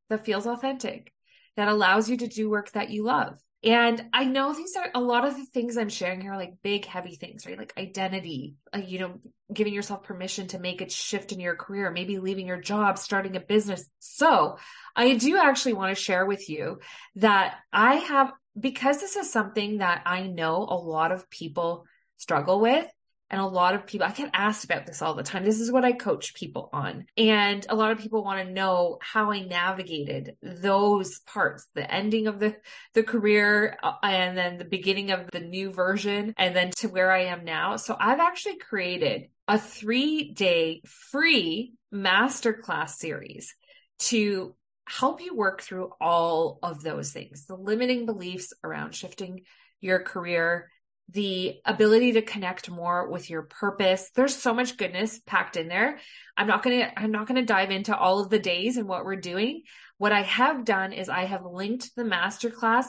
that 0.09 0.25
feels 0.25 0.45
authentic, 0.45 1.11
that 1.55 1.67
allows 1.67 2.09
you 2.09 2.17
to 2.17 2.27
do 2.27 2.49
work 2.49 2.71
that 2.73 2.91
you 2.91 3.03
love. 3.03 3.39
And 3.65 4.09
I 4.13 4.25
know 4.25 4.53
these 4.53 4.75
are 4.75 4.89
a 4.93 5.01
lot 5.01 5.25
of 5.25 5.35
the 5.35 5.45
things 5.45 5.75
I'm 5.75 5.89
sharing 5.89 6.21
here, 6.21 6.33
are 6.33 6.37
like 6.37 6.53
big, 6.61 6.85
heavy 6.85 7.15
things, 7.15 7.47
right? 7.47 7.57
Like 7.57 7.73
identity, 7.77 8.53
uh, 8.71 8.77
you 8.77 8.99
know, 8.99 9.19
giving 9.51 9.73
yourself 9.73 10.03
permission 10.03 10.45
to 10.49 10.59
make 10.59 10.81
a 10.81 10.89
shift 10.89 11.31
in 11.31 11.39
your 11.39 11.55
career, 11.55 11.89
maybe 11.89 12.19
leaving 12.19 12.45
your 12.45 12.61
job, 12.61 12.99
starting 12.99 13.35
a 13.35 13.39
business. 13.39 13.89
So 13.99 14.57
I 14.95 15.15
do 15.15 15.37
actually 15.37 15.73
want 15.73 15.95
to 15.95 16.01
share 16.01 16.27
with 16.27 16.47
you 16.47 16.79
that 17.15 17.55
I 17.73 17.95
have, 17.95 18.31
because 18.57 19.01
this 19.01 19.15
is 19.15 19.31
something 19.31 19.79
that 19.79 20.03
I 20.05 20.27
know 20.27 20.57
a 20.57 20.77
lot 20.77 21.11
of 21.11 21.27
people 21.31 21.85
struggle 22.17 22.59
with. 22.59 22.85
And 23.29 23.41
a 23.41 23.45
lot 23.45 23.73
of 23.73 23.87
people, 23.87 24.05
I 24.05 24.11
get 24.11 24.29
asked 24.33 24.65
about 24.65 24.85
this 24.85 25.01
all 25.01 25.15
the 25.15 25.23
time. 25.23 25.43
This 25.43 25.59
is 25.59 25.71
what 25.71 25.83
I 25.83 25.93
coach 25.93 26.35
people 26.35 26.69
on. 26.71 27.05
And 27.17 27.65
a 27.69 27.75
lot 27.75 27.91
of 27.91 27.99
people 27.99 28.23
want 28.23 28.45
to 28.45 28.53
know 28.53 28.99
how 29.01 29.31
I 29.31 29.41
navigated 29.41 30.35
those 30.43 31.19
parts, 31.21 31.67
the 31.73 31.91
ending 31.91 32.27
of 32.27 32.39
the, 32.39 32.55
the 32.93 33.03
career 33.03 33.77
uh, 33.81 33.93
and 34.03 34.37
then 34.37 34.57
the 34.57 34.65
beginning 34.65 35.11
of 35.11 35.31
the 35.31 35.39
new 35.39 35.71
version 35.71 36.33
and 36.37 36.55
then 36.55 36.69
to 36.77 36.87
where 36.87 37.11
I 37.11 37.25
am 37.25 37.45
now. 37.45 37.77
So 37.77 37.95
I've 37.99 38.19
actually 38.19 38.57
created 38.57 39.29
a 39.47 39.57
three 39.57 40.31
day 40.31 40.81
free 40.85 41.73
masterclass 41.93 42.91
series 42.91 43.55
to 43.97 44.55
help 44.87 45.21
you 45.21 45.35
work 45.35 45.61
through 45.61 45.91
all 45.99 46.59
of 46.61 46.83
those 46.83 47.11
things, 47.11 47.45
the 47.45 47.55
limiting 47.55 48.05
beliefs 48.05 48.53
around 48.63 48.93
shifting 48.93 49.41
your 49.81 49.99
career, 49.99 50.69
the 51.09 51.59
ability 51.65 52.13
to 52.13 52.21
connect 52.21 52.69
more 52.69 53.09
with 53.09 53.29
your 53.29 53.43
purpose. 53.43 54.09
There's 54.15 54.35
so 54.35 54.53
much 54.53 54.75
goodness 54.75 55.19
packed 55.25 55.55
in 55.55 55.67
there. 55.67 55.99
I'm 56.35 56.47
not 56.47 56.63
going 56.63 56.79
to 56.79 56.99
I'm 56.99 57.11
not 57.11 57.27
going 57.27 57.39
to 57.39 57.45
dive 57.45 57.71
into 57.71 57.95
all 57.95 58.19
of 58.19 58.29
the 58.29 58.39
days 58.39 58.77
and 58.77 58.87
what 58.87 59.05
we're 59.05 59.15
doing. 59.15 59.63
What 59.97 60.11
I 60.11 60.23
have 60.23 60.65
done 60.65 60.93
is 60.93 61.07
I 61.07 61.25
have 61.25 61.45
linked 61.45 61.95
the 61.95 62.03
masterclass 62.03 62.87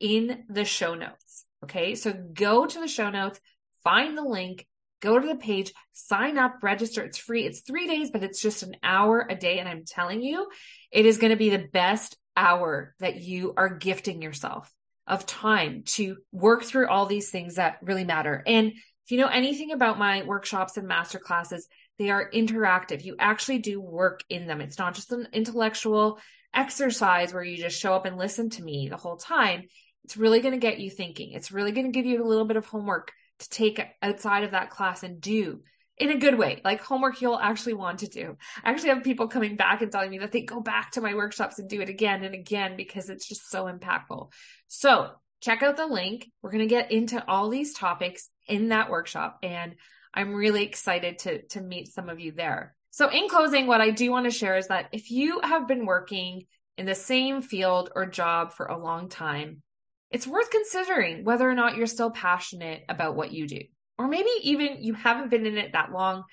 in 0.00 0.44
the 0.48 0.64
show 0.64 0.94
notes. 0.94 1.44
Okay? 1.62 1.94
So 1.94 2.12
go 2.12 2.66
to 2.66 2.80
the 2.80 2.88
show 2.88 3.10
notes, 3.10 3.38
find 3.84 4.16
the 4.16 4.22
link, 4.22 4.66
go 5.00 5.18
to 5.18 5.26
the 5.26 5.36
page, 5.36 5.72
sign 5.92 6.38
up, 6.38 6.56
register. 6.62 7.04
It's 7.04 7.18
free. 7.18 7.44
It's 7.44 7.60
3 7.60 7.86
days, 7.86 8.10
but 8.10 8.24
it's 8.24 8.40
just 8.40 8.62
an 8.62 8.76
hour 8.82 9.26
a 9.28 9.36
day 9.36 9.58
and 9.58 9.68
I'm 9.68 9.84
telling 9.84 10.22
you, 10.22 10.48
it 10.90 11.04
is 11.04 11.18
going 11.18 11.30
to 11.30 11.36
be 11.36 11.50
the 11.50 11.68
best 11.72 12.16
hour 12.36 12.94
that 13.00 13.20
you 13.20 13.52
are 13.56 13.68
gifting 13.68 14.22
yourself 14.22 14.72
of 15.08 15.26
time 15.26 15.82
to 15.86 16.16
work 16.32 16.64
through 16.64 16.88
all 16.88 17.06
these 17.06 17.30
things 17.30 17.56
that 17.56 17.78
really 17.82 18.04
matter. 18.04 18.42
And 18.46 18.68
if 18.68 19.12
you 19.12 19.18
know 19.18 19.28
anything 19.28 19.72
about 19.72 19.98
my 19.98 20.22
workshops 20.22 20.76
and 20.76 20.86
master 20.86 21.18
classes, 21.18 21.66
they 21.98 22.10
are 22.10 22.30
interactive. 22.30 23.04
You 23.04 23.16
actually 23.18 23.58
do 23.58 23.80
work 23.80 24.22
in 24.28 24.46
them. 24.46 24.60
It's 24.60 24.78
not 24.78 24.94
just 24.94 25.10
an 25.12 25.28
intellectual 25.32 26.18
exercise 26.54 27.32
where 27.32 27.42
you 27.42 27.56
just 27.56 27.80
show 27.80 27.94
up 27.94 28.04
and 28.04 28.16
listen 28.16 28.50
to 28.50 28.62
me 28.62 28.88
the 28.88 28.96
whole 28.96 29.16
time. 29.16 29.64
It's 30.04 30.16
really 30.16 30.40
going 30.40 30.54
to 30.54 30.60
get 30.60 30.78
you 30.78 30.90
thinking. 30.90 31.32
It's 31.32 31.52
really 31.52 31.72
going 31.72 31.86
to 31.86 31.92
give 31.92 32.06
you 32.06 32.22
a 32.22 32.28
little 32.28 32.44
bit 32.44 32.56
of 32.56 32.66
homework 32.66 33.12
to 33.40 33.48
take 33.48 33.80
outside 34.02 34.44
of 34.44 34.52
that 34.52 34.70
class 34.70 35.02
and 35.02 35.20
do 35.20 35.60
in 35.98 36.10
a 36.10 36.18
good 36.18 36.38
way, 36.38 36.60
like 36.64 36.80
homework 36.80 37.20
you'll 37.20 37.38
actually 37.38 37.74
want 37.74 38.00
to 38.00 38.08
do. 38.08 38.36
I 38.62 38.70
actually 38.70 38.90
have 38.90 39.02
people 39.02 39.28
coming 39.28 39.56
back 39.56 39.82
and 39.82 39.90
telling 39.90 40.10
me 40.10 40.18
that 40.18 40.32
they 40.32 40.42
go 40.42 40.60
back 40.60 40.92
to 40.92 41.00
my 41.00 41.14
workshops 41.14 41.58
and 41.58 41.68
do 41.68 41.80
it 41.80 41.88
again 41.88 42.24
and 42.24 42.34
again 42.34 42.76
because 42.76 43.10
it's 43.10 43.28
just 43.28 43.50
so 43.50 43.64
impactful. 43.64 44.30
So 44.68 45.10
check 45.40 45.62
out 45.62 45.76
the 45.76 45.86
link. 45.86 46.30
We're 46.42 46.52
going 46.52 46.60
to 46.60 46.66
get 46.66 46.92
into 46.92 47.24
all 47.28 47.48
these 47.48 47.74
topics 47.74 48.30
in 48.46 48.68
that 48.68 48.90
workshop 48.90 49.38
and 49.42 49.74
I'm 50.14 50.34
really 50.34 50.64
excited 50.64 51.18
to, 51.20 51.42
to 51.48 51.60
meet 51.60 51.92
some 51.92 52.08
of 52.08 52.20
you 52.20 52.32
there. 52.32 52.74
So 52.90 53.08
in 53.08 53.28
closing, 53.28 53.66
what 53.66 53.80
I 53.80 53.90
do 53.90 54.10
want 54.10 54.24
to 54.24 54.30
share 54.30 54.56
is 54.56 54.68
that 54.68 54.88
if 54.92 55.10
you 55.10 55.40
have 55.42 55.68
been 55.68 55.86
working 55.86 56.46
in 56.76 56.86
the 56.86 56.94
same 56.94 57.42
field 57.42 57.90
or 57.94 58.06
job 58.06 58.52
for 58.52 58.66
a 58.66 58.78
long 58.78 59.08
time, 59.08 59.62
it's 60.10 60.26
worth 60.26 60.50
considering 60.50 61.24
whether 61.24 61.48
or 61.48 61.54
not 61.54 61.76
you're 61.76 61.86
still 61.86 62.10
passionate 62.10 62.84
about 62.88 63.14
what 63.14 63.32
you 63.32 63.46
do. 63.46 63.60
Or 63.98 64.08
maybe 64.08 64.30
even 64.42 64.82
you 64.82 64.94
haven't 64.94 65.30
been 65.30 65.46
in 65.46 65.58
it 65.58 65.72
that 65.72 65.92
long 65.92 66.24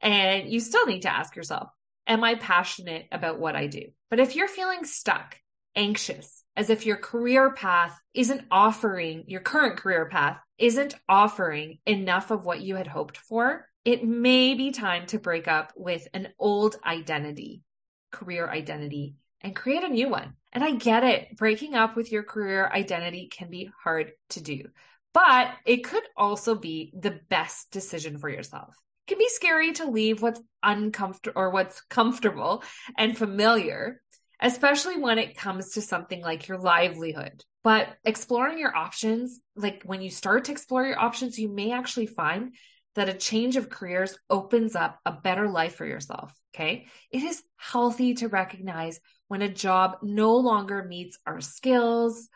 and 0.00 0.50
you 0.50 0.60
still 0.60 0.86
need 0.86 1.02
to 1.02 1.12
ask 1.12 1.34
yourself, 1.34 1.68
am 2.06 2.22
I 2.22 2.36
passionate 2.36 3.06
about 3.10 3.40
what 3.40 3.56
I 3.56 3.66
do? 3.66 3.86
But 4.08 4.20
if 4.20 4.36
you're 4.36 4.48
feeling 4.48 4.84
stuck, 4.84 5.36
anxious, 5.74 6.44
as 6.56 6.70
if 6.70 6.86
your 6.86 6.96
career 6.96 7.52
path 7.52 7.98
isn't 8.14 8.44
offering, 8.50 9.24
your 9.26 9.40
current 9.40 9.76
career 9.76 10.08
path 10.08 10.38
isn't 10.58 10.94
offering 11.08 11.78
enough 11.86 12.30
of 12.30 12.44
what 12.44 12.60
you 12.60 12.76
had 12.76 12.86
hoped 12.86 13.16
for, 13.16 13.66
it 13.84 14.04
may 14.04 14.54
be 14.54 14.70
time 14.70 15.06
to 15.06 15.18
break 15.18 15.48
up 15.48 15.72
with 15.76 16.06
an 16.14 16.28
old 16.38 16.76
identity, 16.84 17.62
career 18.10 18.48
identity, 18.48 19.14
and 19.40 19.54
create 19.54 19.84
a 19.84 19.88
new 19.88 20.08
one. 20.08 20.34
And 20.52 20.64
I 20.64 20.72
get 20.72 21.04
it. 21.04 21.36
Breaking 21.36 21.74
up 21.74 21.94
with 21.94 22.10
your 22.10 22.22
career 22.22 22.68
identity 22.72 23.28
can 23.30 23.50
be 23.50 23.70
hard 23.82 24.12
to 24.30 24.40
do 24.40 24.64
but 25.12 25.52
it 25.64 25.84
could 25.84 26.02
also 26.16 26.54
be 26.54 26.92
the 26.98 27.20
best 27.28 27.70
decision 27.70 28.18
for 28.18 28.28
yourself. 28.28 28.74
It 29.06 29.12
can 29.12 29.18
be 29.18 29.28
scary 29.28 29.72
to 29.74 29.90
leave 29.90 30.22
what's 30.22 30.40
uncomfortable 30.62 31.40
or 31.40 31.50
what's 31.50 31.80
comfortable 31.82 32.62
and 32.96 33.16
familiar, 33.16 34.00
especially 34.40 34.98
when 34.98 35.18
it 35.18 35.36
comes 35.36 35.72
to 35.72 35.82
something 35.82 36.20
like 36.20 36.48
your 36.48 36.58
livelihood. 36.58 37.42
But 37.64 37.88
exploring 38.04 38.58
your 38.58 38.74
options, 38.74 39.40
like 39.56 39.82
when 39.84 40.02
you 40.02 40.10
start 40.10 40.44
to 40.44 40.52
explore 40.52 40.86
your 40.86 40.98
options, 40.98 41.38
you 41.38 41.48
may 41.48 41.72
actually 41.72 42.06
find 42.06 42.54
that 42.94 43.08
a 43.08 43.14
change 43.14 43.56
of 43.56 43.70
careers 43.70 44.18
opens 44.28 44.74
up 44.74 44.98
a 45.06 45.12
better 45.12 45.48
life 45.48 45.76
for 45.76 45.86
yourself. 45.86 46.32
Okay. 46.54 46.86
It 47.10 47.22
is 47.22 47.42
healthy 47.56 48.14
to 48.14 48.28
recognize 48.28 49.00
when 49.28 49.42
a 49.42 49.48
job 49.48 49.98
no 50.02 50.36
longer 50.36 50.82
meets 50.82 51.18
our 51.26 51.40
skills, 51.40 52.28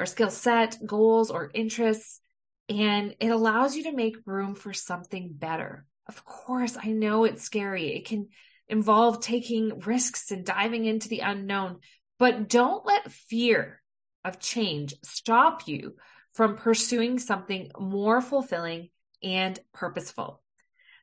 our 0.00 0.06
skill 0.06 0.30
set, 0.30 0.78
goals, 0.84 1.30
or 1.30 1.50
interests. 1.54 2.20
And 2.68 3.14
it 3.20 3.28
allows 3.28 3.76
you 3.76 3.84
to 3.84 3.92
make 3.92 4.16
room 4.24 4.54
for 4.54 4.72
something 4.72 5.30
better. 5.32 5.84
Of 6.08 6.24
course, 6.24 6.76
I 6.82 6.88
know 6.88 7.24
it's 7.24 7.42
scary. 7.42 7.94
It 7.94 8.06
can 8.06 8.28
involve 8.68 9.20
taking 9.20 9.80
risks 9.80 10.30
and 10.30 10.44
diving 10.44 10.86
into 10.86 11.08
the 11.08 11.20
unknown, 11.20 11.80
but 12.18 12.48
don't 12.48 12.86
let 12.86 13.12
fear 13.12 13.82
of 14.24 14.40
change 14.40 14.94
stop 15.04 15.68
you 15.68 15.96
from 16.32 16.56
pursuing 16.56 17.18
something 17.18 17.70
more 17.78 18.20
fulfilling 18.20 18.88
and 19.22 19.58
purposeful. 19.74 20.42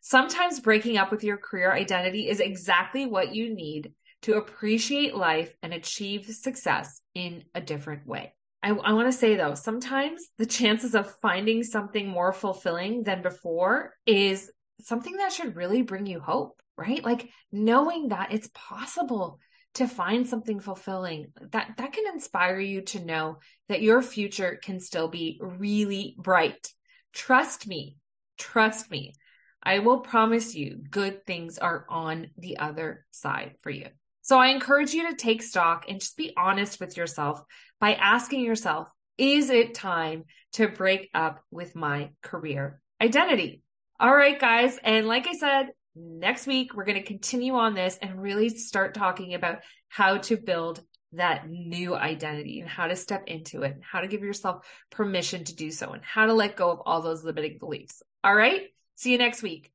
Sometimes 0.01 0.59
breaking 0.59 0.97
up 0.97 1.11
with 1.11 1.23
your 1.23 1.37
career 1.37 1.71
identity 1.71 2.29
is 2.29 2.39
exactly 2.39 3.05
what 3.05 3.35
you 3.35 3.53
need 3.53 3.91
to 4.21 4.35
appreciate 4.35 5.15
life 5.15 5.53
and 5.61 5.73
achieve 5.73 6.25
success 6.25 7.01
in 7.13 7.43
a 7.53 7.61
different 7.61 8.07
way. 8.07 8.33
I, 8.63 8.69
I 8.69 8.93
want 8.93 9.07
to 9.07 9.17
say 9.17 9.35
though, 9.35 9.53
sometimes 9.53 10.27
the 10.37 10.45
chances 10.45 10.95
of 10.95 11.15
finding 11.21 11.63
something 11.63 12.07
more 12.07 12.33
fulfilling 12.33 13.03
than 13.03 13.21
before 13.21 13.93
is 14.05 14.51
something 14.81 15.17
that 15.17 15.31
should 15.31 15.55
really 15.55 15.81
bring 15.81 16.05
you 16.05 16.19
hope, 16.19 16.61
right? 16.77 17.03
Like 17.03 17.29
knowing 17.51 18.09
that 18.09 18.31
it's 18.31 18.49
possible 18.53 19.39
to 19.75 19.87
find 19.87 20.27
something 20.27 20.59
fulfilling 20.59 21.27
that 21.51 21.73
that 21.77 21.93
can 21.93 22.05
inspire 22.11 22.59
you 22.59 22.81
to 22.81 23.05
know 23.05 23.37
that 23.69 23.81
your 23.81 24.01
future 24.01 24.59
can 24.63 24.79
still 24.79 25.07
be 25.07 25.39
really 25.39 26.15
bright. 26.17 26.73
Trust 27.13 27.67
me. 27.67 27.97
Trust 28.39 28.89
me. 28.89 29.13
I 29.61 29.79
will 29.79 29.99
promise 29.99 30.55
you 30.55 30.81
good 30.89 31.25
things 31.25 31.57
are 31.57 31.85
on 31.89 32.31
the 32.37 32.57
other 32.57 33.05
side 33.11 33.55
for 33.61 33.69
you. 33.69 33.87
So 34.27 34.37
I 34.37 34.49
encourage 34.49 34.93
you 34.93 35.09
to 35.09 35.15
take 35.15 35.41
stock 35.41 35.85
and 35.87 36.01
just 36.01 36.17
be 36.17 36.33
honest 36.35 36.81
with 36.81 36.97
yourself 36.97 37.41
by 37.79 37.93
asking 37.93 38.41
yourself, 38.41 38.89
is 39.17 39.49
it 39.49 39.73
time 39.73 40.25
to 40.53 40.67
break 40.67 41.09
up 41.13 41.39
with 41.49 41.77
my 41.77 42.09
career 42.21 42.81
identity? 43.01 43.61
All 44.01 44.13
right, 44.13 44.37
guys. 44.37 44.77
And 44.83 45.07
like 45.07 45.27
I 45.27 45.31
said, 45.31 45.67
next 45.95 46.45
week, 46.45 46.75
we're 46.75 46.83
going 46.83 46.97
to 46.97 47.07
continue 47.07 47.53
on 47.53 47.73
this 47.73 47.97
and 48.01 48.21
really 48.21 48.49
start 48.49 48.93
talking 48.93 49.33
about 49.33 49.59
how 49.87 50.17
to 50.17 50.35
build 50.35 50.81
that 51.13 51.47
new 51.47 51.95
identity 51.95 52.59
and 52.59 52.69
how 52.69 52.87
to 52.87 52.97
step 52.97 53.23
into 53.27 53.61
it 53.61 53.75
and 53.75 53.81
how 53.81 54.01
to 54.01 54.07
give 54.07 54.23
yourself 54.23 54.67
permission 54.91 55.45
to 55.45 55.55
do 55.55 55.71
so 55.71 55.93
and 55.93 56.03
how 56.03 56.25
to 56.25 56.33
let 56.33 56.57
go 56.57 56.69
of 56.69 56.81
all 56.85 57.01
those 57.01 57.23
limiting 57.23 57.59
beliefs. 57.59 58.03
All 58.25 58.35
right. 58.35 58.63
See 58.95 59.13
you 59.13 59.19
next 59.19 59.41
week. 59.41 59.71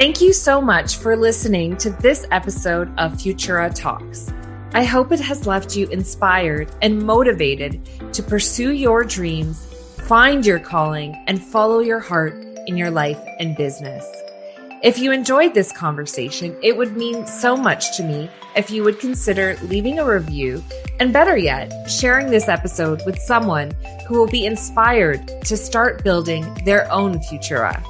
Thank 0.00 0.22
you 0.22 0.32
so 0.32 0.62
much 0.62 0.96
for 0.96 1.14
listening 1.14 1.76
to 1.76 1.90
this 1.90 2.26
episode 2.30 2.88
of 2.96 3.18
Futura 3.18 3.70
Talks. 3.74 4.32
I 4.72 4.82
hope 4.82 5.12
it 5.12 5.20
has 5.20 5.46
left 5.46 5.76
you 5.76 5.88
inspired 5.88 6.74
and 6.80 7.02
motivated 7.02 7.86
to 8.14 8.22
pursue 8.22 8.72
your 8.72 9.04
dreams, 9.04 9.62
find 10.06 10.46
your 10.46 10.58
calling, 10.58 11.22
and 11.26 11.38
follow 11.38 11.80
your 11.80 11.98
heart 11.98 12.32
in 12.66 12.78
your 12.78 12.90
life 12.90 13.20
and 13.40 13.54
business. 13.58 14.10
If 14.82 14.98
you 14.98 15.12
enjoyed 15.12 15.52
this 15.52 15.70
conversation, 15.70 16.56
it 16.62 16.78
would 16.78 16.96
mean 16.96 17.26
so 17.26 17.54
much 17.54 17.94
to 17.98 18.02
me 18.02 18.30
if 18.56 18.70
you 18.70 18.82
would 18.84 19.00
consider 19.00 19.58
leaving 19.64 19.98
a 19.98 20.10
review 20.10 20.64
and 20.98 21.12
better 21.12 21.36
yet, 21.36 21.90
sharing 21.90 22.30
this 22.30 22.48
episode 22.48 23.02
with 23.04 23.18
someone 23.18 23.70
who 24.08 24.18
will 24.18 24.28
be 24.28 24.46
inspired 24.46 25.28
to 25.44 25.58
start 25.58 26.02
building 26.02 26.54
their 26.64 26.90
own 26.90 27.18
Futura. 27.18 27.84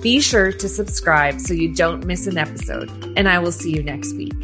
Be 0.00 0.20
sure 0.20 0.52
to 0.52 0.68
subscribe 0.68 1.40
so 1.40 1.54
you 1.54 1.74
don't 1.74 2.04
miss 2.04 2.26
an 2.26 2.38
episode, 2.38 2.90
and 3.16 3.28
I 3.28 3.38
will 3.38 3.52
see 3.52 3.74
you 3.74 3.82
next 3.82 4.14
week. 4.14 4.34